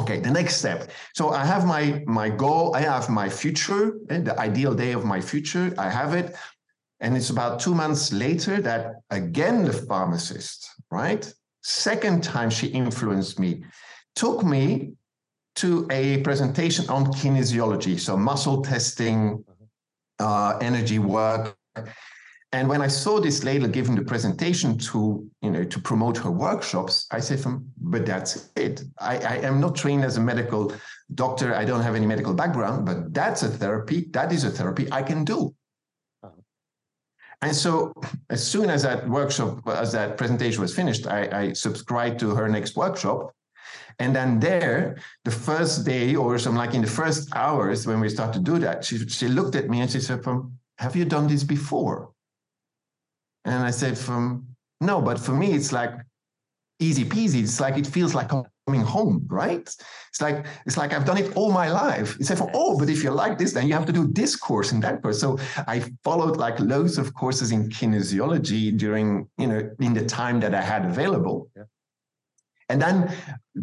[0.00, 0.90] Okay, the next step.
[1.18, 1.84] So I have my
[2.20, 2.64] my goal.
[2.80, 5.66] I have my future, eh, the ideal day of my future.
[5.86, 6.28] I have it.
[7.02, 8.82] And it's about two months later that
[9.20, 10.58] again the pharmacist,
[10.90, 11.24] right?
[11.62, 13.50] Second time she influenced me,
[14.22, 14.64] took me
[15.62, 19.44] to a presentation on kinesiology, so muscle testing,
[20.26, 21.56] uh, energy work.
[22.52, 26.30] And when I saw this lady giving the presentation to, you know, to promote her
[26.30, 28.84] workshops, I said, "From, but that's it.
[28.98, 30.72] I, I am not trained as a medical
[31.14, 31.54] doctor.
[31.54, 34.08] I don't have any medical background, but that's a therapy.
[34.12, 35.54] That is a therapy I can do.
[36.22, 36.40] Uh-huh.
[37.42, 37.92] And so,
[38.30, 42.48] as soon as that workshop, as that presentation was finished, I, I, subscribed to her
[42.48, 43.34] next workshop.
[43.98, 48.08] And then there, the first day or some like in the first hours when we
[48.08, 51.04] started to do that, she, she looked at me and she said, "From have you
[51.04, 52.12] done this before?"
[53.48, 54.46] And I said, "From
[54.80, 55.92] no, but for me, it's like
[56.78, 57.42] easy peasy.
[57.42, 59.66] It's like it feels like coming home, right?
[60.10, 62.16] It's like it's like I've done it all my life.
[62.18, 64.72] He said, "Oh, but if you like this, then you have to do this course
[64.72, 69.70] and that course." So I followed like loads of courses in kinesiology during you know
[69.80, 71.50] in the time that I had available.
[71.56, 71.64] Yeah.
[72.68, 72.96] And then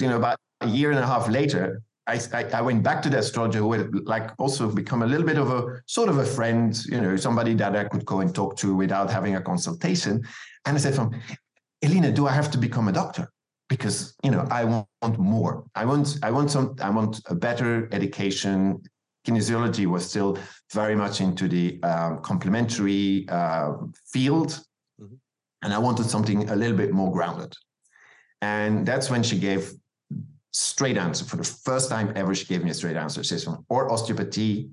[0.02, 3.10] you know about a year and a half later, I, I, I went back to
[3.10, 6.26] the astrologer who had like also become a little bit of a sort of a
[6.26, 10.24] friend, you know, somebody that I could go and talk to without having a consultation.
[10.66, 11.20] And I said, "From
[11.82, 13.32] Elena, do I have to become a doctor?"
[13.70, 15.66] Because you know, I want more.
[15.74, 18.82] I want, I want some, I want a better education.
[19.26, 20.38] Kinesiology was still
[20.72, 23.72] very much into the um, complementary uh,
[24.14, 24.62] field,
[25.02, 25.18] Mhm.
[25.64, 27.52] and I wanted something a little bit more grounded.
[28.42, 29.74] And that's when she gave
[30.56, 32.34] straight answer for the first time ever.
[32.34, 33.22] She gave me a straight answer.
[33.24, 34.70] She says, or osteopathy,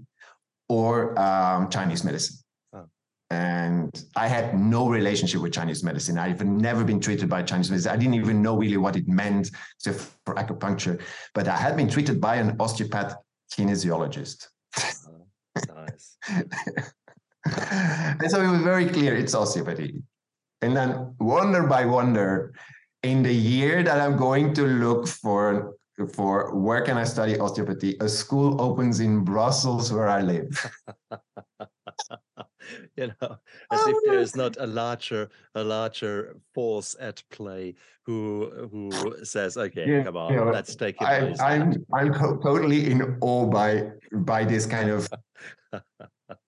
[0.69, 2.37] or um, Chinese medicine.
[2.73, 2.85] Oh.
[3.31, 6.19] And I had no relationship with Chinese medicine.
[6.19, 7.91] I've never been treated by Chinese medicine.
[7.91, 11.03] I didn't even know really what it meant except for acupuncture.
[11.35, 13.17] But I had been treated by an osteopath
[13.53, 14.47] kinesiologist.
[15.09, 15.27] Oh,
[15.75, 16.17] nice.
[18.21, 20.01] and so it was very clear it's osteopathy.
[20.63, 22.55] And then wonder by wonder,
[23.03, 25.75] in the year that I'm going to look for
[26.15, 30.49] for where can I study osteopathy, a school opens in Brussels where I live.
[32.97, 33.37] you know, oh
[33.73, 38.91] as if there is not a larger a larger force at play who who
[39.25, 41.05] says, okay, Yeah, come on, you know, let's take it.
[41.05, 45.09] I, I'm I'm totally in awe by by this kind of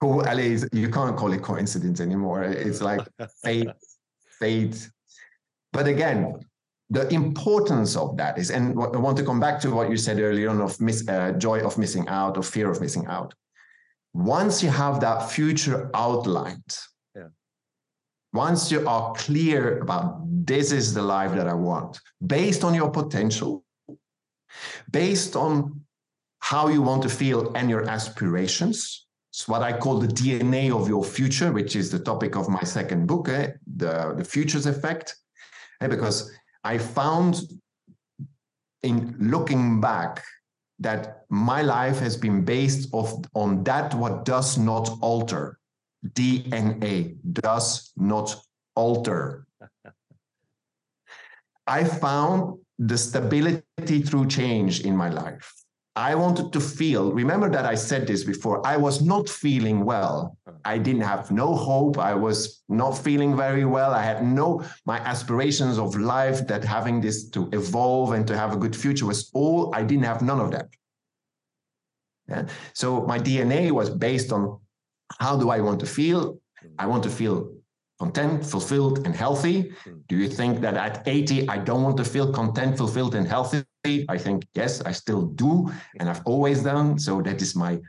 [0.01, 0.25] cool.
[0.39, 2.43] You can't call it coincidence anymore.
[2.43, 3.01] It's like
[3.43, 3.69] fate,
[4.39, 4.89] fate.
[5.75, 6.19] But again,
[6.89, 10.19] the importance of that is, and I want to come back to what you said
[10.19, 13.33] earlier on of miss, uh, joy of missing out or fear of missing out.
[14.13, 16.71] Once you have that future outlined,
[17.15, 17.29] Yeah.
[18.31, 20.07] once you are clear about
[20.51, 21.99] this is the life that I want,
[22.35, 23.51] based on your potential,
[24.91, 25.53] based on
[26.39, 29.01] how you want to feel and your aspirations.
[29.33, 32.63] it's what I call the DNA of your future, which is the topic of my
[32.77, 33.47] second book, eh,
[33.81, 35.07] the, the Futures Effect.
[35.81, 36.31] Eh, because
[36.63, 37.41] I found
[38.83, 40.23] in looking back
[40.79, 45.57] that my life has been based off on that what does not alter.
[46.13, 48.35] DNA does not
[48.75, 49.47] alter.
[51.67, 55.51] I found the stability through change in my life.
[55.95, 60.37] I wanted to feel, remember that I said this before, I was not feeling well.
[60.65, 61.97] I didn't have no hope.
[61.97, 63.91] I was not feeling very well.
[63.93, 68.53] I had no, my aspirations of life that having this to evolve and to have
[68.53, 70.67] a good future was all, I didn't have none of that.
[72.27, 72.47] Yeah.
[72.73, 74.59] So my DNA was based on
[75.19, 76.39] how do I want to feel?
[76.59, 76.67] Hmm.
[76.79, 77.53] I want to feel
[77.99, 79.71] content, fulfilled, and healthy.
[79.83, 79.99] Hmm.
[80.09, 83.63] Do you think that at 80, I don't want to feel content, fulfilled, and healthy?
[84.09, 85.67] I think, yes, I still do.
[85.67, 85.71] Hmm.
[85.99, 86.97] And I've always done.
[86.97, 87.79] So that is my,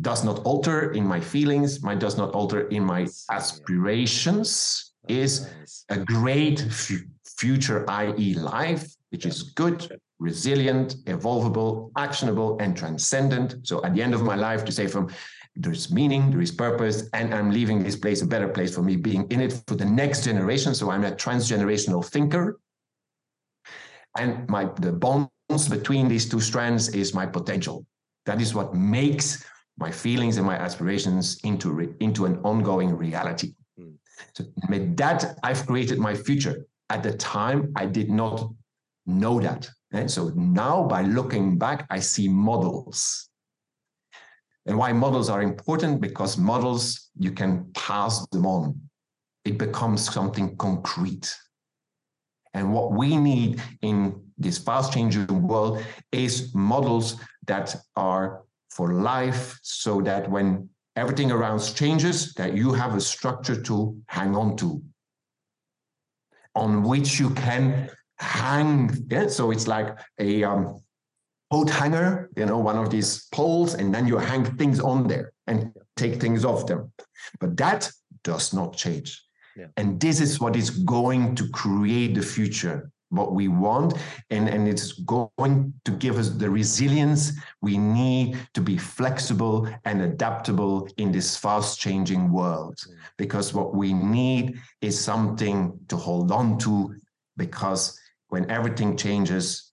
[0.00, 5.48] does not alter in my feelings, my does not alter in my aspirations, is
[5.88, 6.92] a great f-
[7.24, 13.66] future, i.e., life, which is good, resilient, evolvable, actionable, and transcendent.
[13.66, 15.10] So at the end of my life, to say from
[15.56, 18.96] there's meaning, there is purpose, and I'm leaving this place a better place for me,
[18.96, 20.74] being in it for the next generation.
[20.74, 22.60] So I'm a transgenerational thinker.
[24.16, 27.84] And my the bonds between these two strands is my potential.
[28.26, 29.44] That is what makes
[29.80, 33.54] my feelings and my aspirations into, re, into an ongoing reality.
[33.78, 33.96] Mm.
[34.34, 36.66] So with that, I've created my future.
[36.90, 38.48] At the time, I did not
[39.06, 39.68] know that.
[39.92, 43.30] And so now by looking back, I see models
[44.66, 46.00] and why models are important?
[46.00, 48.80] Because models, you can pass them on.
[49.44, 51.34] It becomes something concrete.
[52.52, 57.16] And what we need in this fast changing world is models
[57.46, 63.60] that are for life so that when everything around changes, that you have a structure
[63.62, 64.82] to hang on to,
[66.54, 68.90] on which you can hang.
[69.10, 69.28] Yeah?
[69.28, 70.80] So it's like a um,
[71.50, 75.32] coat hanger, you know, one of these poles, and then you hang things on there
[75.46, 76.92] and take things off them.
[77.40, 77.90] But that
[78.22, 79.24] does not change.
[79.56, 79.66] Yeah.
[79.76, 83.94] And this is what is going to create the future, what we want.
[84.30, 90.02] And, and it's going to give us the resilience we need to be flexible and
[90.02, 92.76] adaptable in this fast changing world.
[92.76, 92.94] Mm.
[93.18, 96.94] Because what we need is something to hold on to,
[97.36, 99.72] because when everything changes,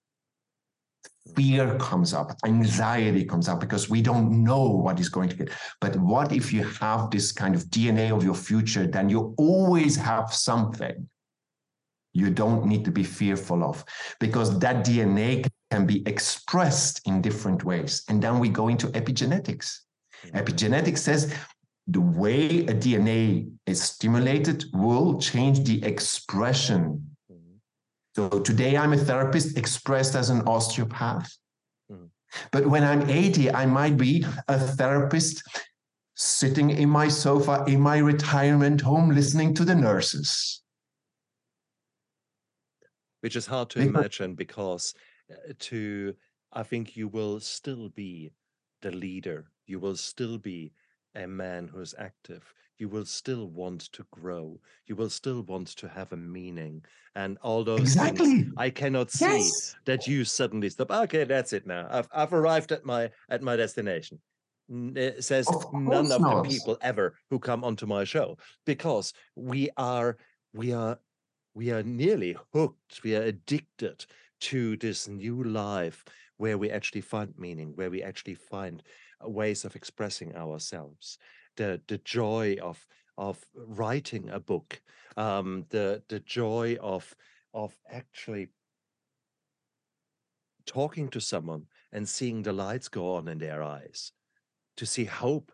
[1.36, 5.50] fear comes up, anxiety comes up because we don't know what is going to get.
[5.80, 9.94] But what if you have this kind of DNA of your future, then you always
[9.96, 11.08] have something
[12.18, 13.84] you don't need to be fearful of
[14.20, 18.02] because that DNA can be expressed in different ways.
[18.08, 19.80] And then we go into epigenetics.
[20.24, 20.38] Mm-hmm.
[20.38, 21.34] Epigenetics says
[21.86, 27.08] the way a DNA is stimulated will change the expression
[28.18, 31.30] so today I'm a therapist expressed as an osteopath.
[31.88, 32.08] Mm.
[32.50, 35.44] But when I'm 80, I might be a therapist
[36.16, 40.62] sitting in my sofa in my retirement home listening to the nurses.
[43.20, 44.94] Which is hard to imagine because
[45.30, 46.14] uh, to
[46.52, 48.32] I think you will still be
[48.82, 49.46] the leader.
[49.66, 50.72] You will still be
[51.14, 55.68] a man who is active you will still want to grow you will still want
[55.68, 56.82] to have a meaning
[57.14, 58.26] and all those exactly.
[58.26, 59.74] things i cannot see yes.
[59.84, 63.56] that you suddenly stop okay that's it now i've, I've arrived at my at my
[63.56, 64.20] destination
[64.70, 66.44] it says of none of not.
[66.44, 70.18] the people ever who come onto my show because we are
[70.52, 70.98] we are
[71.58, 73.98] we are nearly hooked we are addicted
[74.40, 76.04] to this new life
[76.36, 78.82] where we actually find meaning where we actually find
[79.24, 81.18] uh, ways of expressing ourselves
[81.58, 82.86] the the joy of
[83.18, 84.80] of writing a book,
[85.16, 87.14] um, the the joy of
[87.52, 88.48] of actually
[90.64, 94.12] talking to someone and seeing the lights go on in their eyes,
[94.76, 95.52] to see hope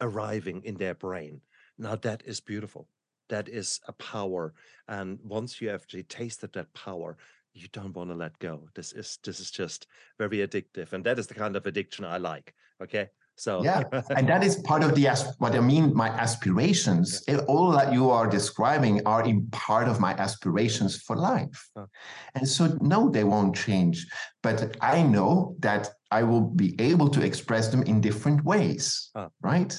[0.00, 1.40] arriving in their brain.
[1.78, 2.88] Now that is beautiful.
[3.28, 4.54] That is a power,
[4.88, 7.16] and once you actually tasted that power,
[7.52, 8.68] you don't want to let go.
[8.74, 9.86] This is this is just
[10.18, 12.54] very addictive, and that is the kind of addiction I like.
[12.82, 13.08] Okay,
[13.38, 13.84] so yeah,
[14.16, 15.08] and that is part of the
[15.38, 15.94] what I mean.
[15.94, 17.38] My aspirations, yeah.
[17.46, 21.70] all that you are describing, are in part of my aspirations for life.
[21.76, 21.86] Oh.
[22.34, 24.06] And so, no, they won't change.
[24.42, 29.28] But I know that I will be able to express them in different ways, oh.
[29.40, 29.72] right?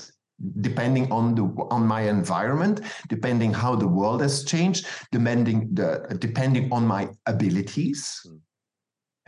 [0.62, 6.72] Depending on the on my environment, depending how the world has changed, depending the depending
[6.72, 8.22] on my abilities.
[8.26, 8.40] Mm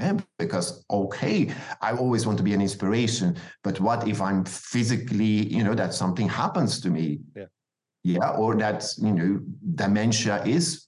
[0.01, 5.47] And because okay, I always want to be an inspiration, but what if I'm physically,
[5.55, 7.20] you know, that something happens to me?
[7.36, 7.45] Yeah.
[8.03, 9.39] Yeah, or that you know,
[9.76, 10.88] dementia is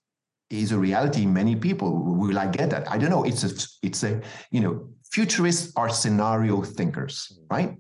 [0.50, 1.90] is a reality in many people.
[1.94, 2.90] Will I get that?
[2.90, 3.24] I don't know.
[3.24, 3.52] It's a
[3.88, 7.78] it's a you know, futurists are scenario thinkers, right?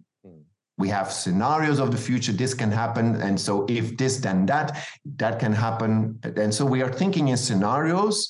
[0.77, 2.31] We have scenarios of the future.
[2.31, 6.19] This can happen, and so if this, then that, that can happen.
[6.23, 8.27] And so we are thinking in scenarios.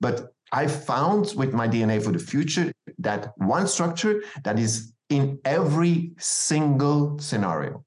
[0.00, 5.38] But I found with my DNA for the future that one structure that is in
[5.44, 7.84] every single scenario.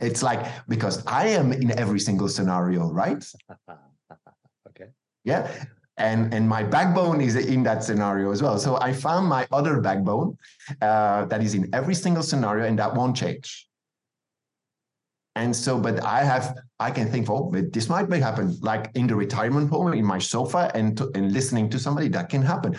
[0.00, 3.24] It's like because I am in every single scenario, right?
[4.68, 4.90] okay.
[5.24, 5.64] Yeah.
[5.98, 8.58] And, and my backbone is in that scenario as well.
[8.58, 10.36] So I found my other backbone
[10.82, 13.66] uh, that is in every single scenario and that won't change.
[15.36, 19.06] And so, but I have, I can think, oh, this might be happen, like in
[19.06, 22.08] the retirement home, in my sofa, and to, and listening to somebody.
[22.08, 22.76] That can happen.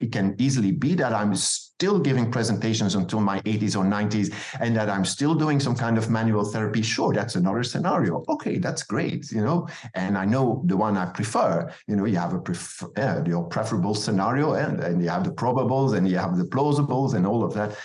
[0.00, 1.34] It can easily be that I'm
[1.78, 5.96] still giving presentations until my 80s or 90s, and that I'm still doing some kind
[5.96, 6.82] of manual therapy.
[6.82, 8.24] Sure, that's another scenario.
[8.28, 9.68] Okay, that's great, you know.
[9.94, 11.72] And I know the one I prefer.
[11.86, 15.30] You know, you have a prefer, yeah, your preferable scenario, and, and you have the
[15.30, 17.78] probables, and you have the plausibles, and all of that.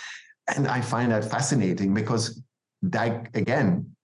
[0.56, 2.42] And I find that fascinating because
[2.82, 3.94] that again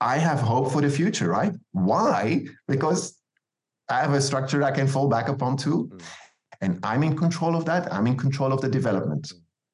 [0.00, 1.52] I have hope for the future, right?
[1.72, 2.46] Why?
[2.68, 3.18] Because
[3.90, 5.90] I have a structure I can fall back upon too.
[5.92, 6.02] Mm.
[6.64, 7.92] And I'm in control of that.
[7.92, 9.30] I'm in control of the development.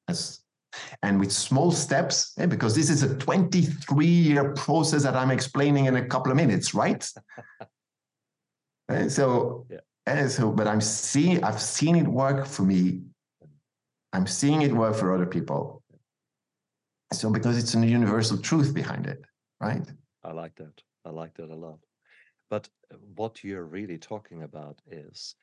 [0.09, 0.41] Yes.
[1.03, 5.85] And with small steps, eh, because this is a 23 year process that I'm explaining
[5.85, 7.03] in a couple of minutes, right?
[8.89, 9.79] and so, Yeah.
[10.05, 13.03] and so, but I'm seeing, I've seen it work for me.
[14.11, 15.81] I'm seeing it work for other people.
[17.13, 19.21] So, because it's a universal truth behind it,
[19.61, 19.85] right?
[20.23, 20.81] I like that.
[21.05, 21.79] I like that a lot.
[22.49, 22.67] But
[23.15, 25.35] what you're really talking about is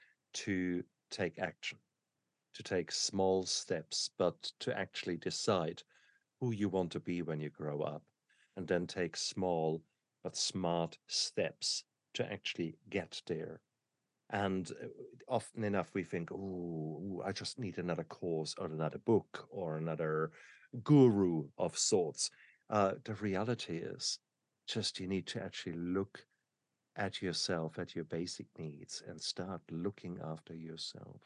[0.45, 1.79] to take action,
[2.55, 5.83] to take small steps, but to actually decide
[6.41, 8.03] who you want to be when you grow up,
[8.57, 9.83] and then take small
[10.23, 11.85] but smart steps
[12.15, 13.61] to actually get there.
[14.31, 14.87] And uh,
[15.29, 20.33] often enough, we think, oh, I just need another course or another book or another
[20.85, 22.31] guru of sorts.
[22.69, 24.19] Uh, the reality is,
[24.67, 26.27] just you need to actually look
[26.99, 31.23] at yourself, at your basic needs, and start looking after yourself.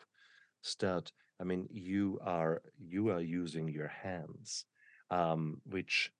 [0.62, 1.12] Start.
[1.41, 4.66] I mean, you are you are using your hands,
[5.11, 6.12] um, which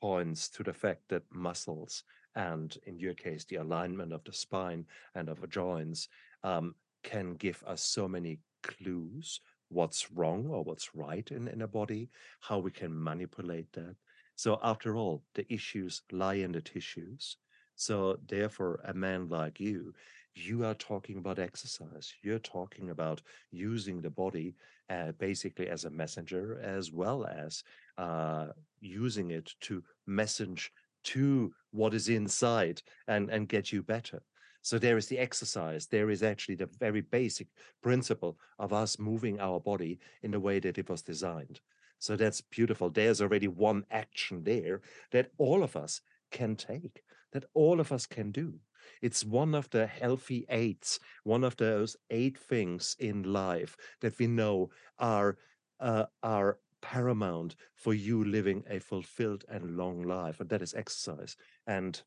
[0.00, 4.86] points to the fact that muscles and, in your case, the alignment of the spine
[5.14, 6.08] and of the joints
[6.42, 11.66] um, can give us so many clues what's wrong or what's right in, in a
[11.66, 13.96] body, how we can manipulate that.
[14.36, 17.36] So, after all, the issues lie in the tissues.
[17.76, 19.94] So, therefore, a man like you,
[20.34, 22.12] you are talking about exercise.
[22.22, 24.54] You're talking about using the body
[24.88, 27.62] uh, basically as a messenger, as well as
[27.98, 28.48] uh,
[28.80, 30.72] using it to message
[31.04, 34.22] to what is inside and, and get you better.
[34.62, 35.86] So there is the exercise.
[35.86, 37.48] There is actually the very basic
[37.82, 41.60] principle of us moving our body in the way that it was designed.
[41.98, 42.88] So that's beautiful.
[42.90, 46.00] There's already one action there that all of us
[46.30, 47.02] can take,
[47.32, 48.54] that all of us can do.
[49.00, 54.26] It's one of the healthy eights, one of those eight things in life that we
[54.26, 55.38] know are
[55.80, 61.36] uh, are paramount for you living a fulfilled and long life, and that is exercise
[61.66, 62.02] and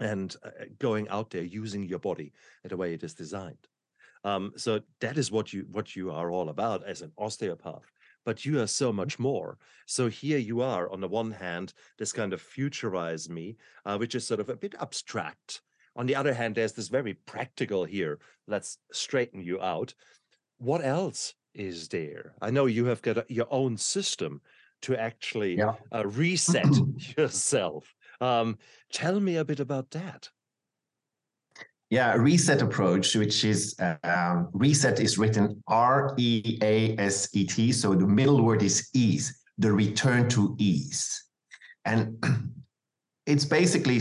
[0.00, 2.32] and uh, going out there using your body
[2.64, 3.68] in the way it is designed.
[4.24, 7.90] Um, so that is what you what you are all about as an osteopath
[8.24, 9.58] but you are so much more.
[9.86, 14.14] So here you are, on the one hand, this kind of futurize me, uh, which
[14.14, 15.62] is sort of a bit abstract.
[15.96, 18.18] On the other hand, there's this very practical here.
[18.46, 19.94] Let's straighten you out.
[20.58, 22.34] What else is there?
[22.40, 24.40] I know you have got a, your own system
[24.82, 25.74] to actually Yeah.
[25.92, 26.68] uh, reset
[27.18, 27.94] yourself.
[28.20, 28.58] Um,
[28.92, 30.30] tell me a bit about that.
[31.90, 33.74] Yeah, Reaset approach, which is
[34.04, 37.72] um, Reaset is written R E A S E T.
[37.72, 41.24] So the middle word is ease, the return to ease.
[41.84, 42.24] And
[43.26, 44.00] it's basically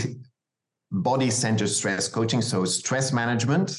[0.91, 2.43] body centered stress coaching.
[2.43, 3.75] So stress management,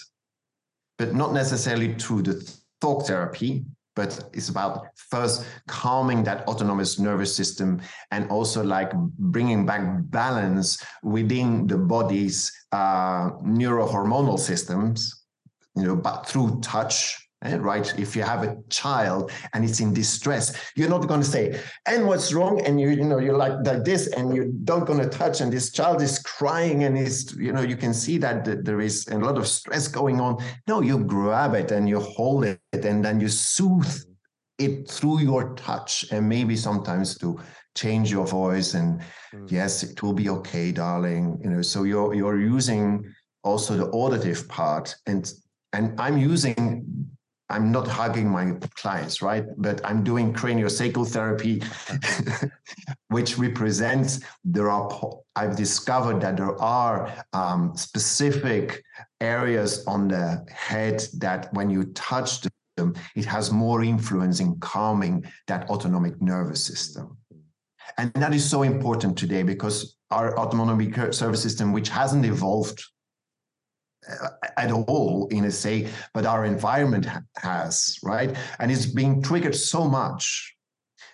[0.98, 7.34] but not necessarily through the talk therapy, but it's about first calming that autonomous nervous
[7.34, 7.80] system
[8.10, 15.24] and also like bringing back balance within the body's uh, neurohormonal systems
[15.76, 17.98] you know but through touch eh, right?
[17.98, 22.06] If you have a child and it's in distress, you're not going to say, "And
[22.06, 25.08] what's wrong?" And you, you know, you're like, like this, and you don't going to
[25.08, 28.80] touch, and this child is crying, and is, you know, you can see that there
[28.80, 30.42] is a lot of stress going on.
[30.66, 34.04] No, you grab it and you hold it, and then you soothe
[34.58, 37.40] it through your touch, and maybe sometimes to
[37.74, 39.00] change your voice and
[39.32, 39.50] Mm.
[39.50, 41.38] yes, it will be okay, darling.
[41.42, 43.04] You know, so you're you're using
[43.44, 45.32] also the auditive part, and
[45.72, 47.06] and I'm using.
[47.52, 49.44] I'm not hugging my clients, right?
[49.58, 51.60] But I'm doing craniosacral therapy,
[53.08, 54.88] which represents there are.
[55.34, 58.84] I've discovered that there are um, specific
[59.20, 62.42] areas on the head that when you touch
[62.76, 67.16] them, it has more influence in calming that autonomic nervous system.
[68.00, 72.82] And that is so important today because our autonomic nervous system, which hasn't evolved
[74.10, 78.34] uh, at all in a say, but our environment has, right?
[78.58, 80.56] And it's being triggered so much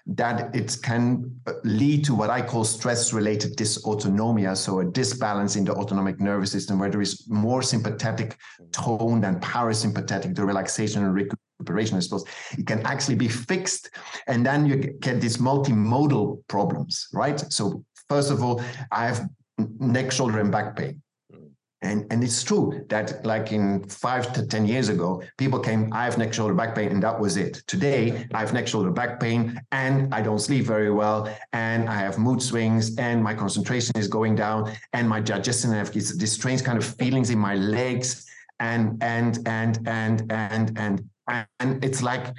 [0.07, 4.57] that it can uh, lead to what I call stress related dysautonomia.
[4.57, 8.37] So, a disbalance in the autonomic nervous system where there is more sympathetic
[8.70, 11.12] tone than parasympathetic, the relaxation and
[11.59, 12.25] recuperation, I suppose.
[12.59, 13.91] It can actually be fixed.
[14.27, 17.41] And then you get these multimodal problems, right?
[17.53, 19.29] So, first of all, I have
[19.59, 21.03] neck, shoulder, and back pain.
[21.33, 21.49] Mm.
[21.83, 26.05] And, and it's true that like in five to 10 years ago, people came, I
[26.05, 27.63] have neck, shoulder, back pain, and that was it.
[27.67, 31.97] Today, I have neck, shoulder, back pain, and I don't sleep very well, and I
[31.97, 36.17] have mood swings, and my concentration is going down, and my digestion, I have these,
[36.19, 38.27] these strange kind of feelings in my legs,
[38.61, 42.35] and, and, and, and, and, and, and it's like,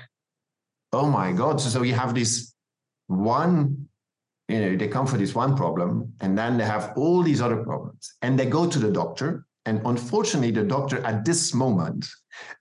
[0.93, 1.59] oh my God.
[1.61, 2.53] So, so you have this
[3.07, 3.88] one
[4.49, 7.63] you know they come for this one problem and then they have all these other
[7.63, 8.15] problems.
[8.21, 12.07] And they go to the doctor and unfortunately the doctor at this moment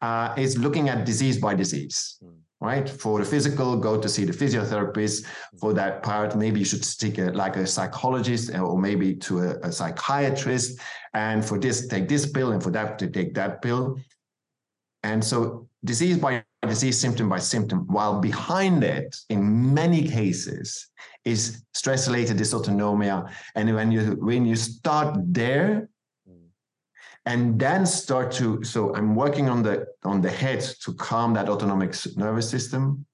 [0.02, 2.68] uh, is looking at disease by disease Mm.
[2.68, 2.88] right?
[2.88, 5.26] For the physical go to see the physiotherapist.
[5.60, 9.50] For that part maybe you should stick a, like a psychologist or maybe to a,
[9.68, 10.80] a psychiatrist.
[11.12, 13.98] And for this take this pill and for that to take that pill.
[15.02, 19.40] And so disease by disease symptom by symptom while behind it in
[19.72, 20.90] many cases
[21.24, 23.30] is stress related dysautonomia.
[23.54, 25.88] And when you when you start there
[27.26, 31.48] and then start to so i'm working on the on the head to calm that
[31.48, 33.04] autonomic nervous system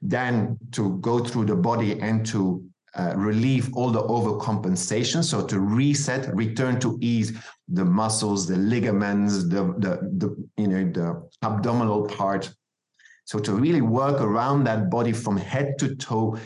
[0.00, 5.60] then to go through the body and to uh, relieve all the overcompensation so to
[5.60, 7.38] reset return to ease
[7.72, 11.06] the muscles the ligaments the the, the you know the
[11.42, 12.52] abdominal part.
[13.24, 16.38] So to really work around that body from head to toe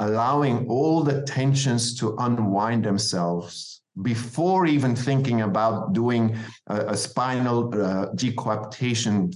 [0.00, 7.68] allowing all the tensions to unwind themselves before even thinking about doing a, a spinal
[7.68, 9.32] uh, decoaptation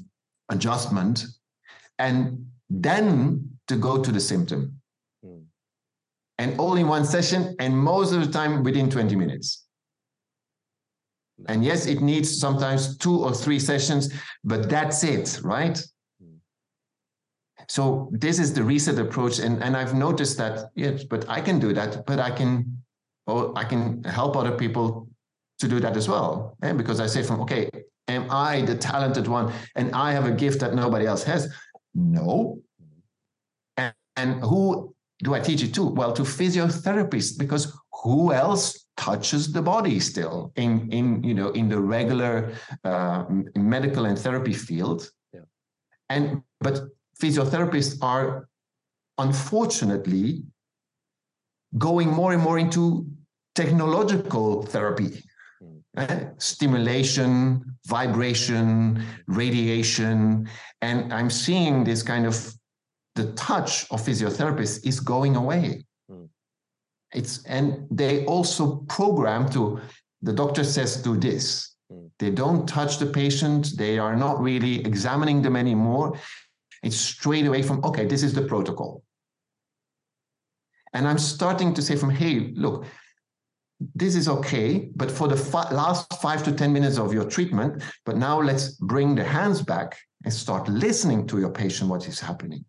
[0.48, 1.24] adjustment
[2.00, 4.74] and then to go to the symptom.
[5.24, 5.44] Mm.
[6.38, 9.67] and all in one session and most of the time within 20 minutes
[11.46, 14.12] and yes it needs sometimes two or three sessions
[14.44, 15.80] but that's it right?
[17.68, 21.58] So this is the Reaset approach and and i've noticed that yes but i can
[21.58, 22.82] do that but i can
[23.26, 25.06] or i can help other people
[25.58, 27.68] to do that as well and because i say from okay
[28.08, 31.52] am i the talented one and i have a gift that nobody else has?
[31.94, 32.60] No.
[33.76, 35.84] And, and who do i teach it to?
[35.84, 41.68] Well to physiotherapists because who else touches the body still in in you know in
[41.68, 42.52] the regular
[42.84, 43.24] uh,
[43.56, 45.00] medical and therapy field
[45.32, 45.46] Yeah.
[46.14, 46.76] and but
[47.22, 48.48] physiotherapists are
[49.26, 50.26] unfortunately
[51.86, 52.82] going more and more into
[53.54, 55.10] technological therapy
[55.60, 56.40] Mm.
[56.40, 57.30] stimulation
[57.96, 60.46] vibration radiation
[60.86, 62.36] and i'm seeing this kind of
[63.18, 65.84] the touch of physiotherapists is going away.
[67.12, 69.80] It's and they also program to
[70.22, 71.74] the doctor says do this.
[71.90, 72.10] Mm.
[72.18, 73.76] they don't touch the patient.
[73.76, 76.18] They are not really examining them anymore.
[76.82, 79.02] It's straight away from okay this is the protocol.
[80.94, 82.84] And i'm starting to say from hey look
[83.94, 87.82] this is okay but for the fi- last five to ten minutes of your treatment
[88.04, 92.20] but now let's bring the hands back and start listening to your patient what is
[92.20, 92.64] happening.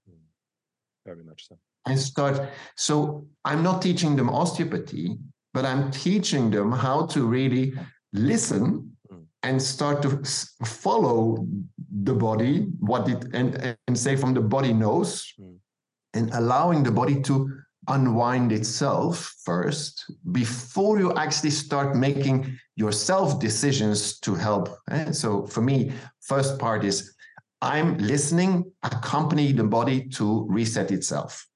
[1.06, 1.58] Very much so.
[1.88, 5.18] And start so i'm not teaching them osteopathy
[5.54, 7.74] but i'm teaching them how to really
[8.14, 9.26] listen Mm.
[9.44, 11.48] and start to s- follow
[12.04, 13.50] the body what it and
[13.88, 15.10] and say from the body knows
[15.40, 15.56] Mm.
[16.14, 17.36] and allowing the body to
[17.88, 19.94] unwind itself first
[20.32, 22.38] before you actually start making
[22.76, 24.70] yourself decisions to help.
[24.90, 25.78] And so for me,
[26.22, 27.16] first part is
[27.62, 31.48] I'm listening, accompany the body to reset itself.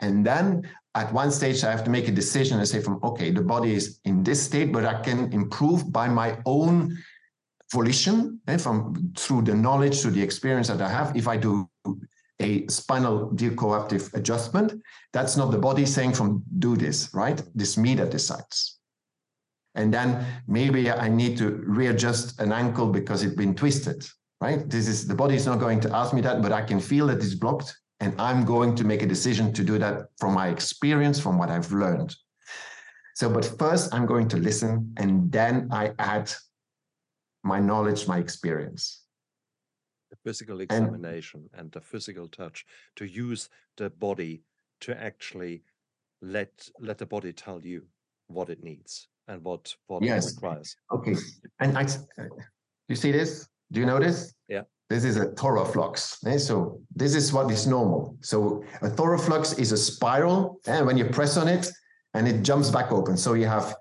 [0.00, 3.30] And then at one stage, I have to make a decision and say, from okay,
[3.30, 6.96] the body is in this state, but I can improve by my own
[7.72, 11.16] volition and from through the knowledge, through the experience that I have.
[11.16, 11.68] If I do
[12.40, 14.72] a spinal decoaptive adjustment,
[15.12, 17.40] that's not the body saying from do this, right?
[17.54, 18.78] This me that decides.
[19.74, 24.04] And then maybe I need to readjust an ankle because it's been twisted,
[24.40, 24.68] right?
[24.68, 27.06] This is the body is not going to ask me that, but I can feel
[27.06, 27.76] that it's blocked.
[28.00, 31.50] And I'm going to make a decision to do that from my experience, from what
[31.50, 32.16] I've learned.
[33.14, 36.32] So, but first I'm going to listen and then I add
[37.42, 39.02] my knowledge, my experience.
[40.10, 42.64] The physical examination and, and the physical touch
[42.96, 44.42] to use the body
[44.80, 45.62] to actually
[46.22, 47.86] let let the body tell you
[48.26, 50.32] what it needs and what what yes.
[50.32, 50.76] it requires.
[50.92, 51.14] Okay,
[51.60, 51.86] and I,
[52.88, 53.48] you see this?
[53.70, 54.34] Do you notice?
[54.48, 54.62] Yeah.
[54.90, 56.18] This is a thoraflux.
[56.26, 56.36] Eh?
[56.36, 58.16] So this is what is normal.
[58.20, 61.70] So a thoraflux is a spiral, and when you press on it,
[62.14, 63.16] and it jumps back open.
[63.16, 63.76] So you have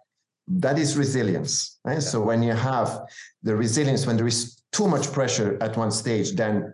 [0.47, 1.79] that is resilience.
[1.87, 1.93] Eh?
[1.93, 1.99] Yeah.
[1.99, 3.01] So when you have
[3.43, 6.73] the resilience, when there is too much pressure at one stage, then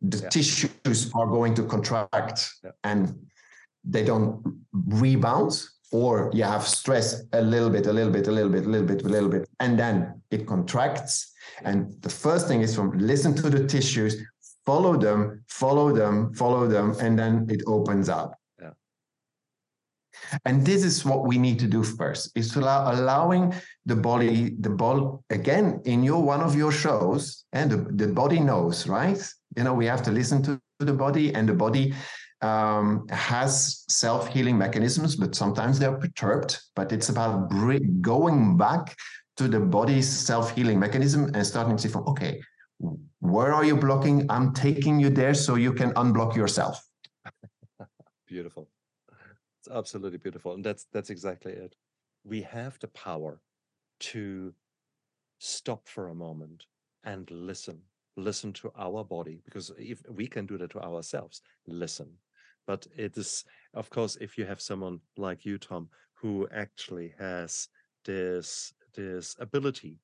[0.00, 0.28] the yeah.
[0.30, 2.70] tissues are going to contract yeah.
[2.84, 3.14] and
[3.84, 5.62] they don't rebound
[5.92, 8.86] or you have stress a little bit, a little bit, a little bit, a little
[8.86, 11.33] bit, a little bit, and then it contracts.
[11.62, 14.16] And the first thing is from listen to the tissues,
[14.66, 18.38] follow them, follow them, follow them, and then it opens up.
[18.60, 18.70] Yeah.
[20.44, 23.54] And this is what we need to do first: is allow allowing
[23.86, 28.40] the body, the ball again in your one of your shows, and the, the body
[28.40, 29.20] knows, right?
[29.56, 31.94] You know, we have to listen to the body, and the body
[32.40, 36.58] um, has self-healing mechanisms, but sometimes they're perturbed.
[36.74, 37.50] But it's about
[38.00, 38.96] going back
[39.36, 42.40] to the body's self-healing mechanism and starting to see from okay,
[43.20, 44.26] where are you blocking?
[44.30, 46.82] I'm taking you there so you can unblock yourself.
[48.26, 48.68] beautiful.
[49.60, 51.74] It's absolutely beautiful, and that's that's exactly it.
[52.24, 53.40] We have the power
[54.00, 54.54] to
[55.38, 56.66] stop for a moment
[57.04, 57.80] and listen
[58.16, 62.08] listen to our body because if we can do that to ourselves listen
[62.66, 67.68] but it is of course if you have someone like you tom who actually has
[68.04, 70.00] this this ability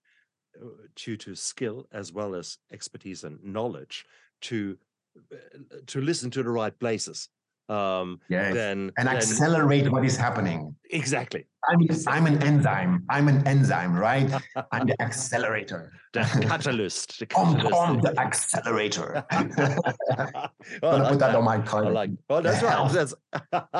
[0.61, 0.66] uh,
[0.97, 4.05] due to skill as well as expertise and knowledge
[4.43, 4.76] to
[5.32, 5.36] uh,
[5.86, 7.28] to listen to the right places
[7.70, 8.53] um yes.
[8.53, 10.74] then and then, accelerate what is happening.
[10.91, 11.47] Exactly.
[11.68, 11.78] I'm,
[12.09, 14.28] I'm an enzyme i'm an enzyme right?
[14.72, 15.93] I'm the accelerator.
[16.12, 17.72] The catalyst the catalyst.
[17.72, 19.24] I'm, the accelerator.
[19.30, 19.49] I'm
[20.80, 21.86] gonna put that on my card.
[21.86, 23.14] I like well that's right that's
[23.62, 23.72] uh,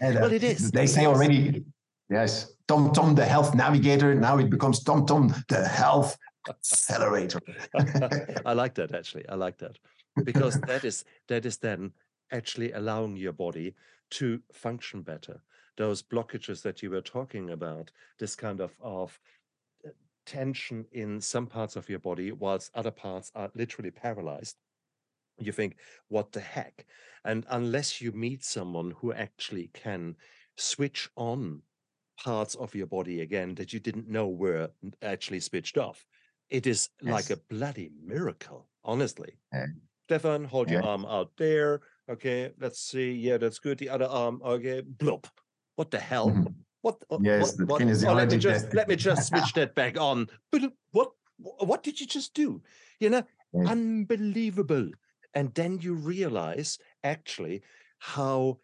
[0.00, 0.70] well it is.
[0.70, 1.64] they say already
[2.10, 6.16] yes tom tom the health navigator now it becomes tom tom the health
[6.48, 7.40] accelerator
[8.46, 9.76] i like that actually i like that
[10.24, 11.92] because that is that is then
[12.32, 13.74] actually allowing your body
[14.10, 15.40] to function better.
[15.76, 19.18] Those blockages that you were talking about, this kind of, of
[19.86, 19.90] uh,
[20.26, 24.56] tension in some parts of your body, whilst other parts are literally paralyzed.
[25.38, 25.76] You think,
[26.08, 26.86] what the heck?
[27.24, 30.16] And unless you meet someone who actually can
[30.56, 31.62] switch on
[32.22, 34.70] parts of your body again that you didn't know were
[35.02, 36.04] actually switched off,
[36.50, 37.12] it is yes.
[37.12, 39.38] like a bloody miracle, honestly.
[39.52, 39.66] Yeah.
[40.06, 40.78] Stefan, hold yeah.
[40.78, 41.80] your arm out there.
[42.10, 43.12] Okay, let's see.
[43.12, 43.78] Yeah, that's good.
[43.78, 44.40] The other arm.
[44.42, 45.26] Okay, blop.
[45.76, 46.30] What the hell?
[46.30, 46.46] Mm-hmm.
[46.80, 46.96] What?
[47.20, 50.28] Yes, what, what, oh, let me just let me just switch that back on.
[50.50, 51.12] But what?
[51.36, 52.62] What did you just do?
[53.00, 53.22] You know,
[53.54, 54.90] unbelievable.
[55.34, 57.62] And then you realize actually
[57.98, 58.58] how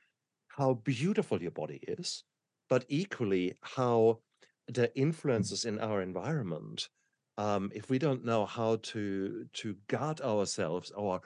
[0.49, 2.25] how beautiful your body is,
[2.75, 4.19] but equally how
[4.67, 6.89] the influences in our environment
[7.39, 11.21] um, if we don't know how to to guard ourselves or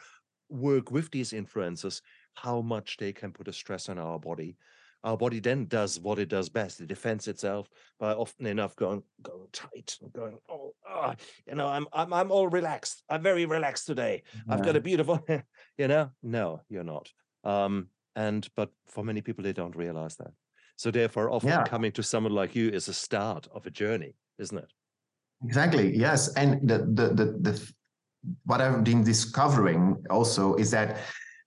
[0.50, 2.02] work with these influences,
[2.34, 4.58] how much they can put a stress on our body.
[5.04, 6.80] Our body then does what it does best.
[6.82, 7.66] It defends itself
[7.98, 11.14] by often enough going going tight and going, oh, uh,
[11.46, 13.04] you know, I'm I'm I'm all relaxed.
[13.08, 14.22] I'm very relaxed today.
[14.34, 14.54] Yeah.
[14.54, 15.24] I've got a beautiful,
[15.78, 16.10] you know.
[16.22, 17.10] No, you're not.
[17.42, 20.32] Um, and but for many people, they don't realize that.
[20.78, 21.64] So therefore, often yeah.
[21.64, 24.72] coming to someone like you is a start of a journey, isn't it?
[25.44, 25.96] Exactly.
[25.96, 27.72] Yes, and the the the, the
[28.44, 30.98] what I've been discovering also is that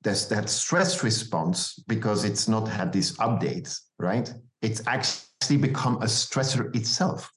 [0.01, 4.33] there's that stress response because it's not had these updates, right?
[4.61, 7.31] It's actually become a stressor itself.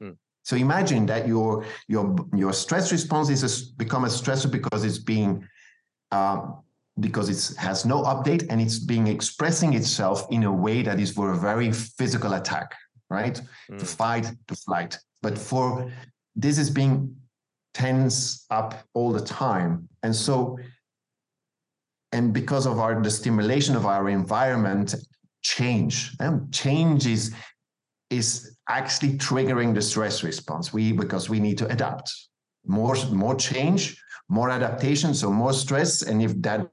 [0.00, 0.18] Hmm.
[0.42, 4.98] So imagine that your your your stress response is a, become a stressor because it's
[4.98, 5.46] being
[6.10, 6.62] um,
[7.00, 11.12] because it has no update and it's being expressing itself in a way that is
[11.12, 12.74] for a very physical attack,
[13.10, 13.40] right?
[13.70, 13.78] Mm.
[13.78, 14.98] To fight, to flight.
[15.22, 15.90] But for
[16.34, 17.14] this is being
[17.74, 19.88] tense up all the time.
[20.02, 20.58] And so,
[22.12, 24.94] and because of our the stimulation of our environment,
[25.42, 27.34] change and change is
[28.10, 30.72] is actually triggering the stress response.
[30.72, 32.10] We because we need to adapt.
[32.64, 36.02] More more change, more adaptation, so more stress.
[36.02, 36.68] And if that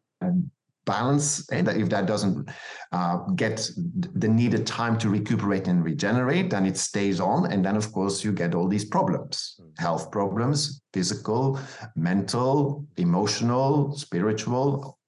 [0.85, 2.49] balance, and if that doesn't
[2.91, 3.69] uh, get
[4.15, 7.51] the needed time to recuperate and regenerate, then it stays on.
[7.51, 11.59] And then, of course, you get all these problems health problems, physical,
[11.95, 14.99] mental, emotional, spiritual.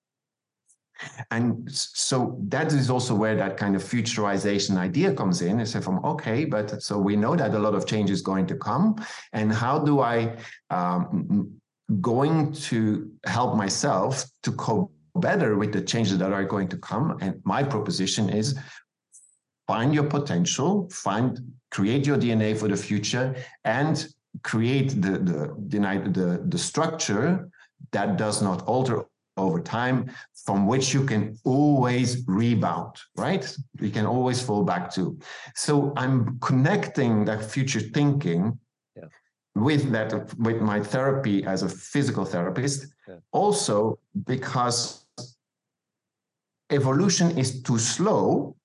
[1.29, 5.59] And so that is also where that kind of futurization idea comes in.
[5.59, 8.55] Is from okay, but so we know that a lot of change is going to
[8.55, 8.95] come,
[9.33, 10.37] and how do I
[10.69, 11.51] um,
[11.99, 17.17] going to help myself to cope better with the changes that are going to come.
[17.21, 18.57] And my proposition is
[19.67, 21.39] find your potential, find,
[21.71, 24.07] create your DNA for the future, and
[24.43, 27.49] create the the the, the, the structure
[27.91, 29.05] that does not alter
[29.37, 30.09] over time
[30.45, 35.17] from which you can always rebound right you can always fall back to
[35.55, 38.57] so i'm connecting that future thinking
[38.95, 39.03] yeah.
[39.55, 43.15] with that with my therapy as a physical therapist yeah.
[43.31, 45.04] also because
[46.69, 48.55] evolution is too slow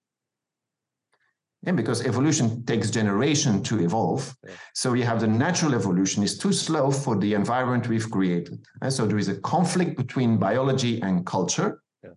[1.66, 4.34] and because evolution takes generation to evolve.
[4.46, 4.54] Yeah.
[4.74, 8.64] so you have the natural evolution is too slow for the environment we've created.
[8.80, 11.82] And so there is a conflict between biology and culture.
[12.02, 12.10] Yeah.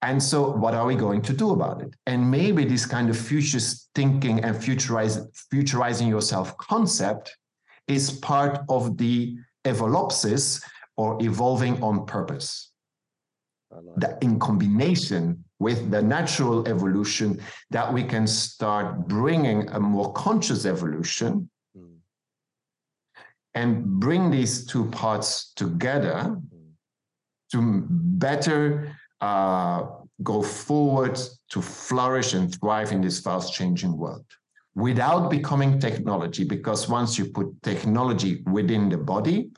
[0.00, 1.94] and so what are we going to do about it?
[2.06, 3.60] And maybe this kind of future
[3.94, 5.16] thinking and futurize,
[5.52, 7.36] futurizing yourself concept
[7.86, 9.36] is part of the
[9.66, 10.62] evolopsis
[10.96, 12.70] or evolving on purpose
[13.96, 20.66] that in combination with the natural evolution that we can start bringing a more conscious
[20.66, 21.96] evolution mm.
[23.54, 26.70] and bring these two parts together mm.
[27.52, 29.86] to better uh,
[30.22, 31.18] go forward
[31.50, 34.24] to flourish and thrive in this fast changing world
[34.74, 39.50] without becoming technology because once you put technology within the body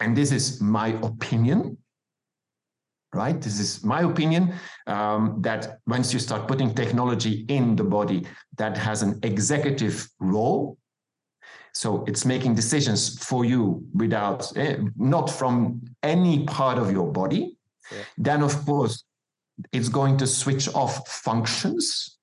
[0.00, 1.76] and this is my opinion
[3.14, 3.40] right?
[3.40, 4.54] This is my opinion
[4.86, 10.78] um, that once you start putting technology in the body that has an executive role,
[11.72, 17.56] so it's making decisions for you without, eh, not from any part of your body,
[17.92, 17.98] yeah.
[18.18, 19.04] then of course
[19.72, 22.18] it's going to switch off functions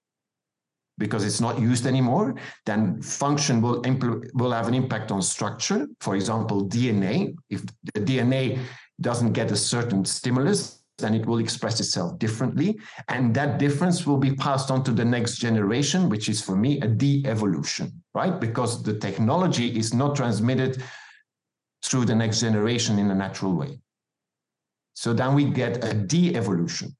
[0.98, 2.36] because it's not used anymore
[2.66, 7.62] then function will impl- will have an impact on structure for example dna if
[7.94, 8.60] the dna
[9.00, 12.80] doesn't get a certain stimulus then it will express itself differently.
[13.08, 16.80] And that difference will be passed on to the next generation, which is for me
[16.82, 18.39] a de evolution, right?
[18.39, 20.84] Because the technology is not transmitted
[21.84, 23.80] through the next generation in a natural way.
[24.95, 26.95] So then we get a de evolution.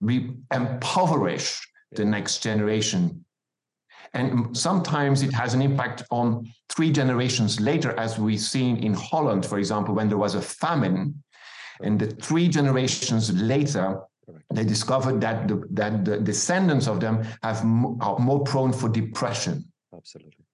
[0.00, 3.24] We impoverish the next generation.
[4.12, 9.46] And sometimes it has an impact on three generations later, as we've seen in Holland,
[9.46, 11.23] for example, when there was a famine
[11.82, 14.00] and the three generations later,
[14.52, 17.64] they discovered that the, that the descendants of them have
[18.00, 19.64] are more prone for depression.
[19.94, 20.44] Absolutely.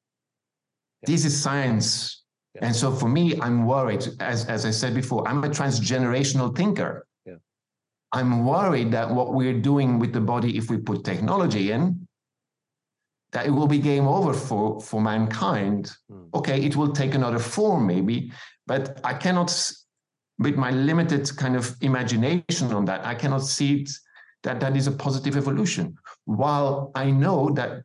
[1.03, 1.07] Yeah.
[1.07, 2.25] This is science.
[2.55, 2.67] Yeah.
[2.67, 7.07] And so for me, I'm worried, as, as I said before, I'm a transgenerational thinker.
[7.25, 7.35] Yeah.
[8.13, 12.09] I'm worried that what we're doing with the body, if we put technology in,
[13.33, 15.93] that it will be game over for, for mankind.
[16.11, 16.35] Mm.
[16.35, 18.33] Okay, it will take another form maybe,
[18.67, 19.51] but I cannot
[20.41, 23.91] with my limited kind of imagination on that, I cannot see it,
[24.43, 25.95] that that is a positive evolution.
[26.25, 27.83] While I know that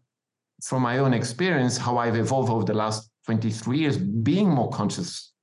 [0.64, 5.34] from my own experience, how I've evolved over the last 23 years, being more conscious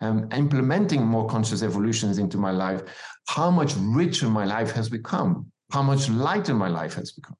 [0.00, 2.82] and um, implementing more conscious evolutions into my life,
[3.28, 7.36] how much richer my life has become, how much lighter my life has become.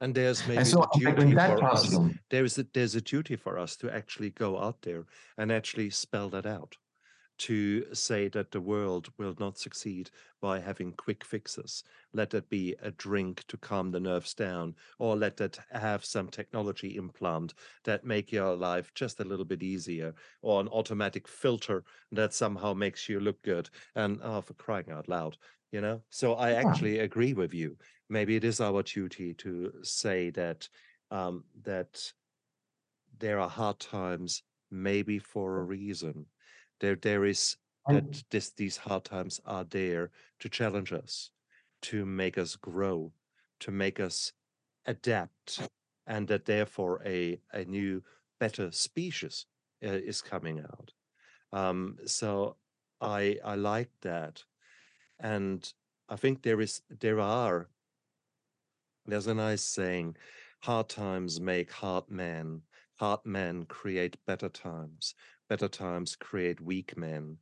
[0.00, 1.96] And there's maybe so a duty for us.
[2.30, 5.06] There's a, there's a duty for us to actually go out there
[5.36, 6.76] and actually spell that out
[7.38, 10.10] to say that the world will not succeed
[10.40, 11.84] by having quick fixes.
[12.12, 16.28] Let that be a drink to calm the nerves down, or let that have some
[16.28, 21.84] technology implant that make your life just a little bit easier, or an automatic filter
[22.12, 23.70] that somehow makes you look good.
[23.94, 25.36] And oh, for crying out loud,
[25.72, 26.02] you know.
[26.10, 27.76] So I actually agree with you.
[28.08, 30.68] Maybe it is our duty to say that
[31.10, 32.12] um, that
[33.18, 36.26] there are hard times, maybe for a reason
[36.80, 37.56] there there is
[37.88, 40.10] that this these hard times are there
[40.40, 41.30] to challenge us
[41.82, 43.12] to make us grow
[43.60, 44.32] to make us
[44.86, 45.68] adapt
[46.06, 48.02] and that therefore a a new
[48.40, 49.46] better species
[49.84, 50.92] uh, is coming out.
[51.52, 52.56] Um, so
[53.00, 54.42] I I like that,
[55.20, 55.72] and
[56.08, 57.68] I think there is there are
[59.06, 60.16] there's a nice saying,
[60.62, 62.62] hard times make hard men,
[62.96, 65.14] hard men create better times,
[65.48, 67.38] better times create weak men.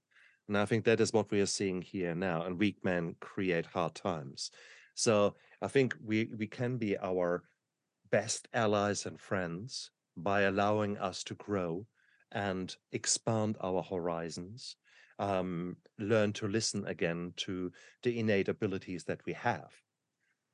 [0.49, 2.43] And I think that is what we are seeing here now.
[2.43, 4.51] And weak men create hard times.
[4.95, 7.45] So I think we we can be our
[8.11, 11.87] best allies and friends by allowing us to grow
[12.33, 14.77] and expand our horizons,
[15.19, 19.71] um, learn to listen again to the innate abilities that we have,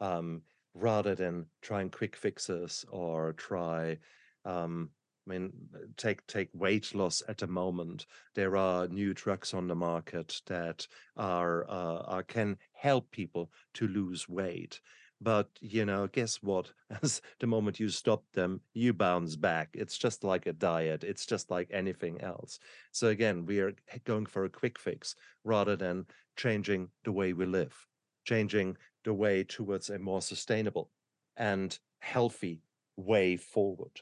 [0.00, 0.42] um,
[0.74, 3.98] rather than trying quick fixes or try.
[4.44, 4.90] Um,
[5.26, 5.52] I mean,
[5.96, 8.06] take take weight loss at the moment.
[8.34, 13.86] There are new drugs on the market that are, uh, are can help people to
[13.86, 14.80] lose weight.
[15.20, 16.72] But you know, guess what?
[17.02, 19.68] As the moment you stop them, you bounce back.
[19.74, 21.04] It's just like a diet.
[21.04, 22.58] It's just like anything else.
[22.90, 25.14] So again, we are going for a quick fix
[25.44, 26.06] rather than
[26.36, 27.86] changing the way we live,
[28.24, 30.90] changing the way towards a more sustainable
[31.36, 32.62] and healthy
[32.96, 34.00] way forward.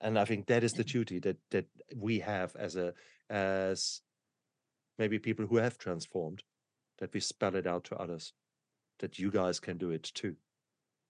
[0.00, 2.94] And I think that is the duty that that we have as a
[3.28, 4.00] as
[4.98, 6.42] maybe people who have transformed,
[6.98, 8.32] that we spell it out to others,
[9.00, 10.36] that you guys can do it too.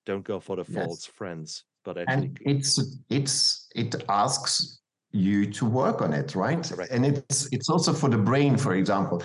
[0.07, 0.75] Don't go for the Yes.
[0.75, 4.81] false friends, but actually and it's it's it asks
[5.13, 6.93] you to work on it right Correct.
[6.93, 9.23] and it's it's also for the brain for example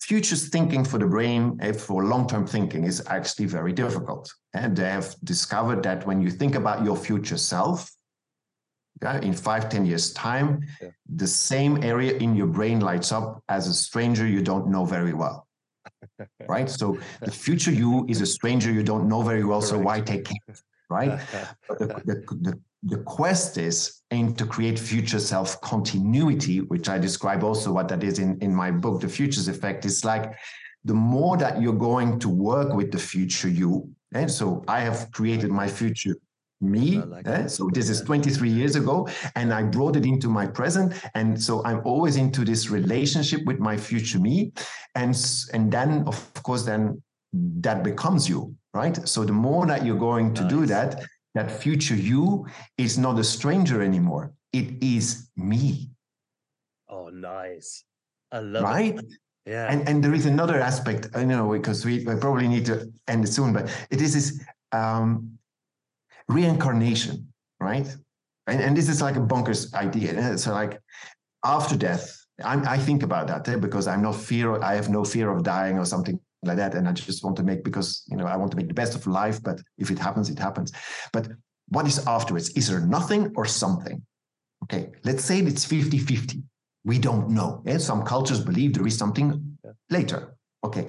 [0.00, 4.90] futures thinking for the brain eh, for long-term thinking is actually very difficult and they
[4.90, 7.88] have discovered that when you think about your future self
[9.02, 10.48] yeah, in five ten years time
[10.80, 10.90] Yeah.
[11.22, 15.12] the same area in your brain lights up as a stranger you don't know very
[15.12, 15.46] well.
[16.48, 16.68] Right?
[16.70, 20.24] So the future you is a stranger you don't know very well so why take
[20.24, 20.56] care
[20.92, 21.20] right?
[21.68, 22.14] But the, the,
[22.46, 27.88] the, the quest is aimed to create future self continuity, which I describe also what
[27.88, 29.84] that is in, in my book, The Futures Effect.
[29.84, 30.34] It's like
[30.84, 35.10] the more that you're going to work with the future you, and so I have
[35.12, 36.16] created my future
[36.62, 36.98] me.
[36.98, 37.46] Like eh.
[37.46, 40.94] So this is 23 years ago, and I brought it into my present.
[41.14, 44.52] And so I'm always into this relationship with my future me.
[44.94, 45.14] And,
[45.52, 47.02] and then, of course, then
[47.32, 48.96] that becomes you, right?
[49.08, 51.02] So the more that you're going to do that,
[51.34, 52.46] that future you
[52.76, 54.32] is not a stranger anymore.
[54.52, 55.92] It is me,
[56.92, 57.84] oh nice.
[58.30, 58.98] I love right?
[58.98, 59.04] it.
[59.46, 59.66] Yeah.
[59.72, 63.24] And and there is another aspect, I know, because we, we probably need to end
[63.24, 65.38] it soon, but it is this um,
[66.32, 67.86] reincarnation, right?
[68.46, 70.10] And, and this is like a bonkers idea.
[70.18, 70.36] eh?
[70.36, 70.80] So like
[71.44, 72.04] after death,
[72.44, 74.60] I'm, I think about that eh, because I'm not fear.
[74.62, 77.44] I have no fear of dying or something like that, and I just want to
[77.44, 79.40] make because you know I want to make the best of life.
[79.42, 80.72] But if it happens, it happens.
[81.12, 81.28] But
[81.68, 82.50] what is afterwards?
[82.50, 84.02] Is there nothing or something?
[84.64, 86.42] Okay, let's say it's 50-50.
[86.84, 87.62] We don't know.
[87.66, 87.78] eh?
[87.78, 89.28] Some cultures believe there is something
[89.64, 89.72] Yeah.
[89.90, 90.20] later.
[90.66, 90.86] Okay,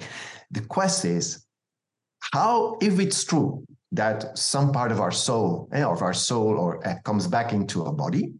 [0.50, 1.44] the quest is
[2.32, 3.64] how if it's true
[3.94, 7.82] that some part of our soul eh, of our soul or uh, comes back into
[7.84, 8.32] a body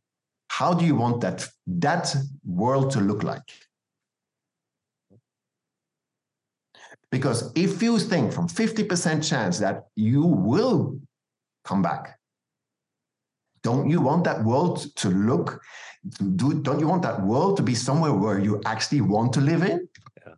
[0.49, 3.49] how do you want that that world to look like
[7.11, 10.99] because if you think from 50% chance that you will
[11.65, 12.19] come back
[13.63, 15.63] don't you want that world to look
[16.37, 19.63] do, don't you want that world to be somewhere where you actually want to live
[19.63, 19.89] in
[20.27, 20.35] Yeah.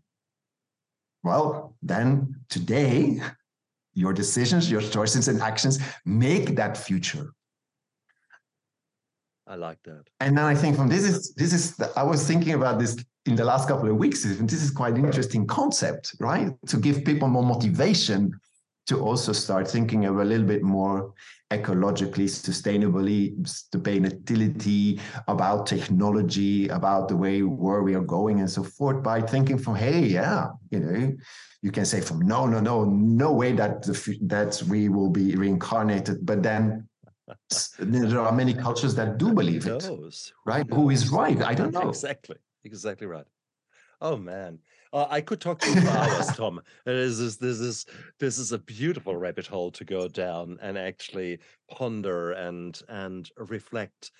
[1.22, 3.20] well then today
[4.02, 5.74] your decisions your choices and actions
[6.04, 7.26] make that future
[9.48, 10.04] I like that.
[10.20, 11.64] and then I think from this is this is
[11.96, 14.24] I was thinking about this in the last couple of weeks.
[14.24, 16.50] and This is quite an interesting concept, right?
[16.68, 18.32] To give people more motivation
[18.86, 21.12] to also start thinking of a little bit more
[21.50, 29.02] ecologically, sustainably, sustainability, about technology, about the way where we are going and so forth,
[29.02, 31.12] by thinking from, hey, yeah, you know,
[31.62, 35.36] you can say from no, no, no, no way that the, that we will be
[35.36, 36.88] reincarnated, but then
[37.78, 39.74] there are many cultures that do believe Who
[40.06, 40.66] it right?
[40.72, 41.40] Who is right?
[41.42, 41.88] I don't know.
[41.88, 42.36] Exactly.
[42.64, 43.26] Exactly right.
[44.00, 44.58] Oh man.
[44.96, 46.58] Uh, I could talk to you for hours, Tom.
[46.86, 47.84] This is this is
[48.18, 51.40] this is a beautiful rabbit hole to go down and actually
[51.70, 54.10] ponder and and reflect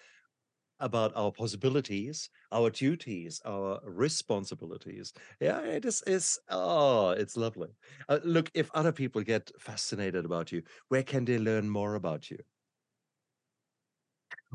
[0.81, 5.15] about our possibilities, our duties, our responsibilities.
[5.41, 6.03] Yeah, it is.
[6.03, 7.71] Is oh, it's lovely.
[8.11, 12.31] Uh, look, if other people get fascinated about you, where can they learn more about
[12.31, 12.37] you?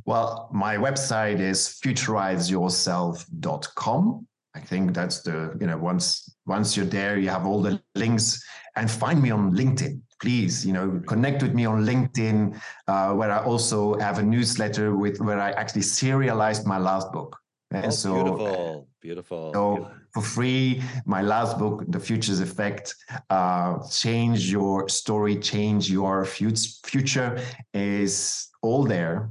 [0.05, 4.27] Well, my website is futurizeyourself.com.
[4.53, 8.43] I think that's the, you know, once once you're there, you have all the links
[8.75, 10.01] and find me on LinkedIn.
[10.21, 14.95] Please, you know, connect with me on LinkedIn, uh, where I also have a newsletter
[14.95, 17.37] with where I actually serialized my last book.
[17.71, 19.53] And Oh, so, beautiful, beautiful.
[19.53, 19.97] so beautiful.
[20.13, 22.93] for free, my last book, The Futures Effect,
[23.29, 27.39] uh, change your story, change your future,
[27.73, 29.29] is all there.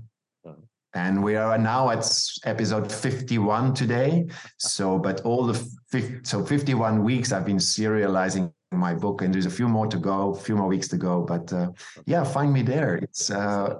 [0.95, 2.05] And we are now at
[2.45, 4.27] episode 51 today.
[4.59, 9.51] So, but all the so 51 weeks I've been serializing my book, and there's a
[9.51, 11.23] few more to go, a few more weeks to go.
[11.23, 11.69] But uh,
[12.07, 12.97] yeah, find me there.
[12.97, 13.77] It's uh,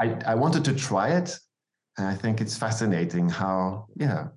[0.00, 1.38] I I wanted to try it,
[1.96, 4.28] and I think it's fascinating how yeah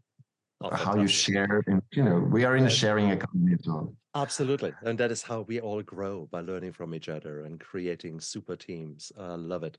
[0.63, 3.95] Oh, how you share and you know we are in a sharing economy as well
[4.13, 4.73] Absolutely.
[4.83, 8.57] And that is how we all grow by learning from each other and creating super
[8.57, 9.11] teams.
[9.17, 9.77] I love it.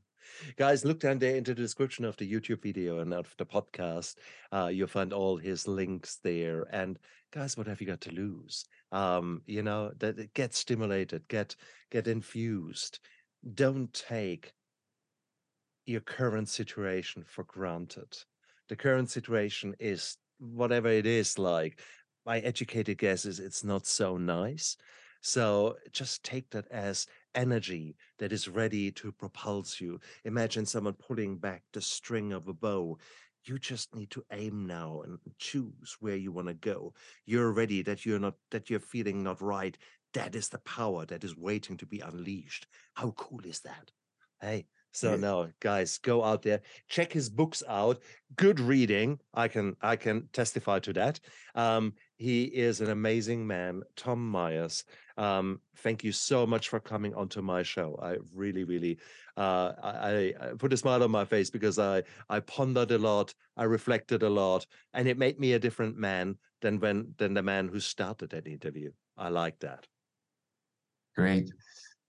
[0.56, 4.16] Guys, look down there into the description of the YouTube video and of the podcast.
[4.52, 6.66] Uh, you'll find all his links there.
[6.70, 6.98] And
[7.32, 8.64] guys, what have you got to lose?
[8.90, 11.56] Um, you know, that get stimulated, get
[11.90, 12.98] get infused.
[13.54, 14.52] Don't take
[15.86, 18.16] your current situation for granted.
[18.68, 21.80] The current situation is whatever it is like.
[22.24, 24.76] My educated guess is it's not so nice.
[25.22, 30.00] So just take that as energy that is ready to propulse you.
[30.24, 32.98] Imagine someone pulling back the string of a bow.
[33.44, 36.92] You just need to aim now and choose where you want to go.
[37.24, 39.78] You're ready that you're not that you're feeling not right.
[40.12, 42.66] That is the power that is waiting to be unleashed.
[42.94, 43.92] How cool is that?
[44.40, 48.00] Hey, so now guys, go out there, check his books out.
[48.36, 49.18] Good reading.
[49.32, 51.18] I can I can testify to that.
[51.54, 54.84] Um, he is an amazing man, Tom Meyers.
[55.16, 57.98] Um, thank you so much for coming onto my show.
[58.02, 58.98] I really, really
[59.36, 63.34] uh I I put a smile on my face because I I pondered a lot,
[63.56, 67.42] I reflected a lot, and it made me a different man than when than the
[67.42, 68.90] man who started that interview.
[69.16, 69.86] I like that.
[71.16, 71.50] great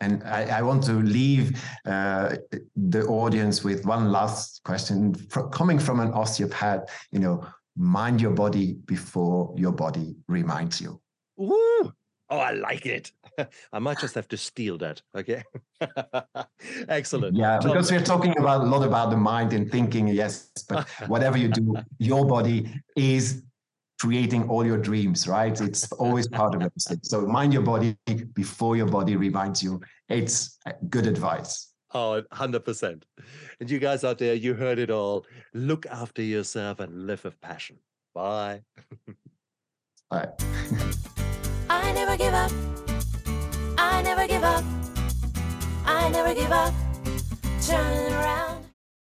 [0.04, 1.46] and I, I want to leave
[1.86, 2.36] uh,
[2.76, 5.16] the audience with one last question
[5.52, 6.82] coming from an osteopath
[7.12, 7.46] you know
[7.76, 11.00] mind your body before your body reminds you
[11.38, 11.94] Woo!
[12.30, 13.12] Oh, I like it.
[13.74, 15.02] I might just have to steal that.
[15.16, 15.44] Okay.
[16.88, 17.36] Excellent.
[17.36, 20.88] yeah Tom, because we're talking about a lot about the mind and thinking yes but
[21.08, 23.44] whatever you do your body is
[24.04, 26.74] creating all your dreams right it's always part of it
[27.12, 27.96] so mind your body
[28.34, 29.80] before your body reminds you
[30.10, 33.04] it's good advice Oh, 100%.
[33.60, 35.28] And you guys out there, you heard it all.
[35.54, 37.78] Look after yourself and live with passion.
[38.16, 38.62] Bye.
[40.10, 40.30] All right.
[41.70, 42.52] I never give up.
[43.78, 44.64] I never give up.
[45.86, 46.74] I never give up.
[47.62, 48.63] Turn around.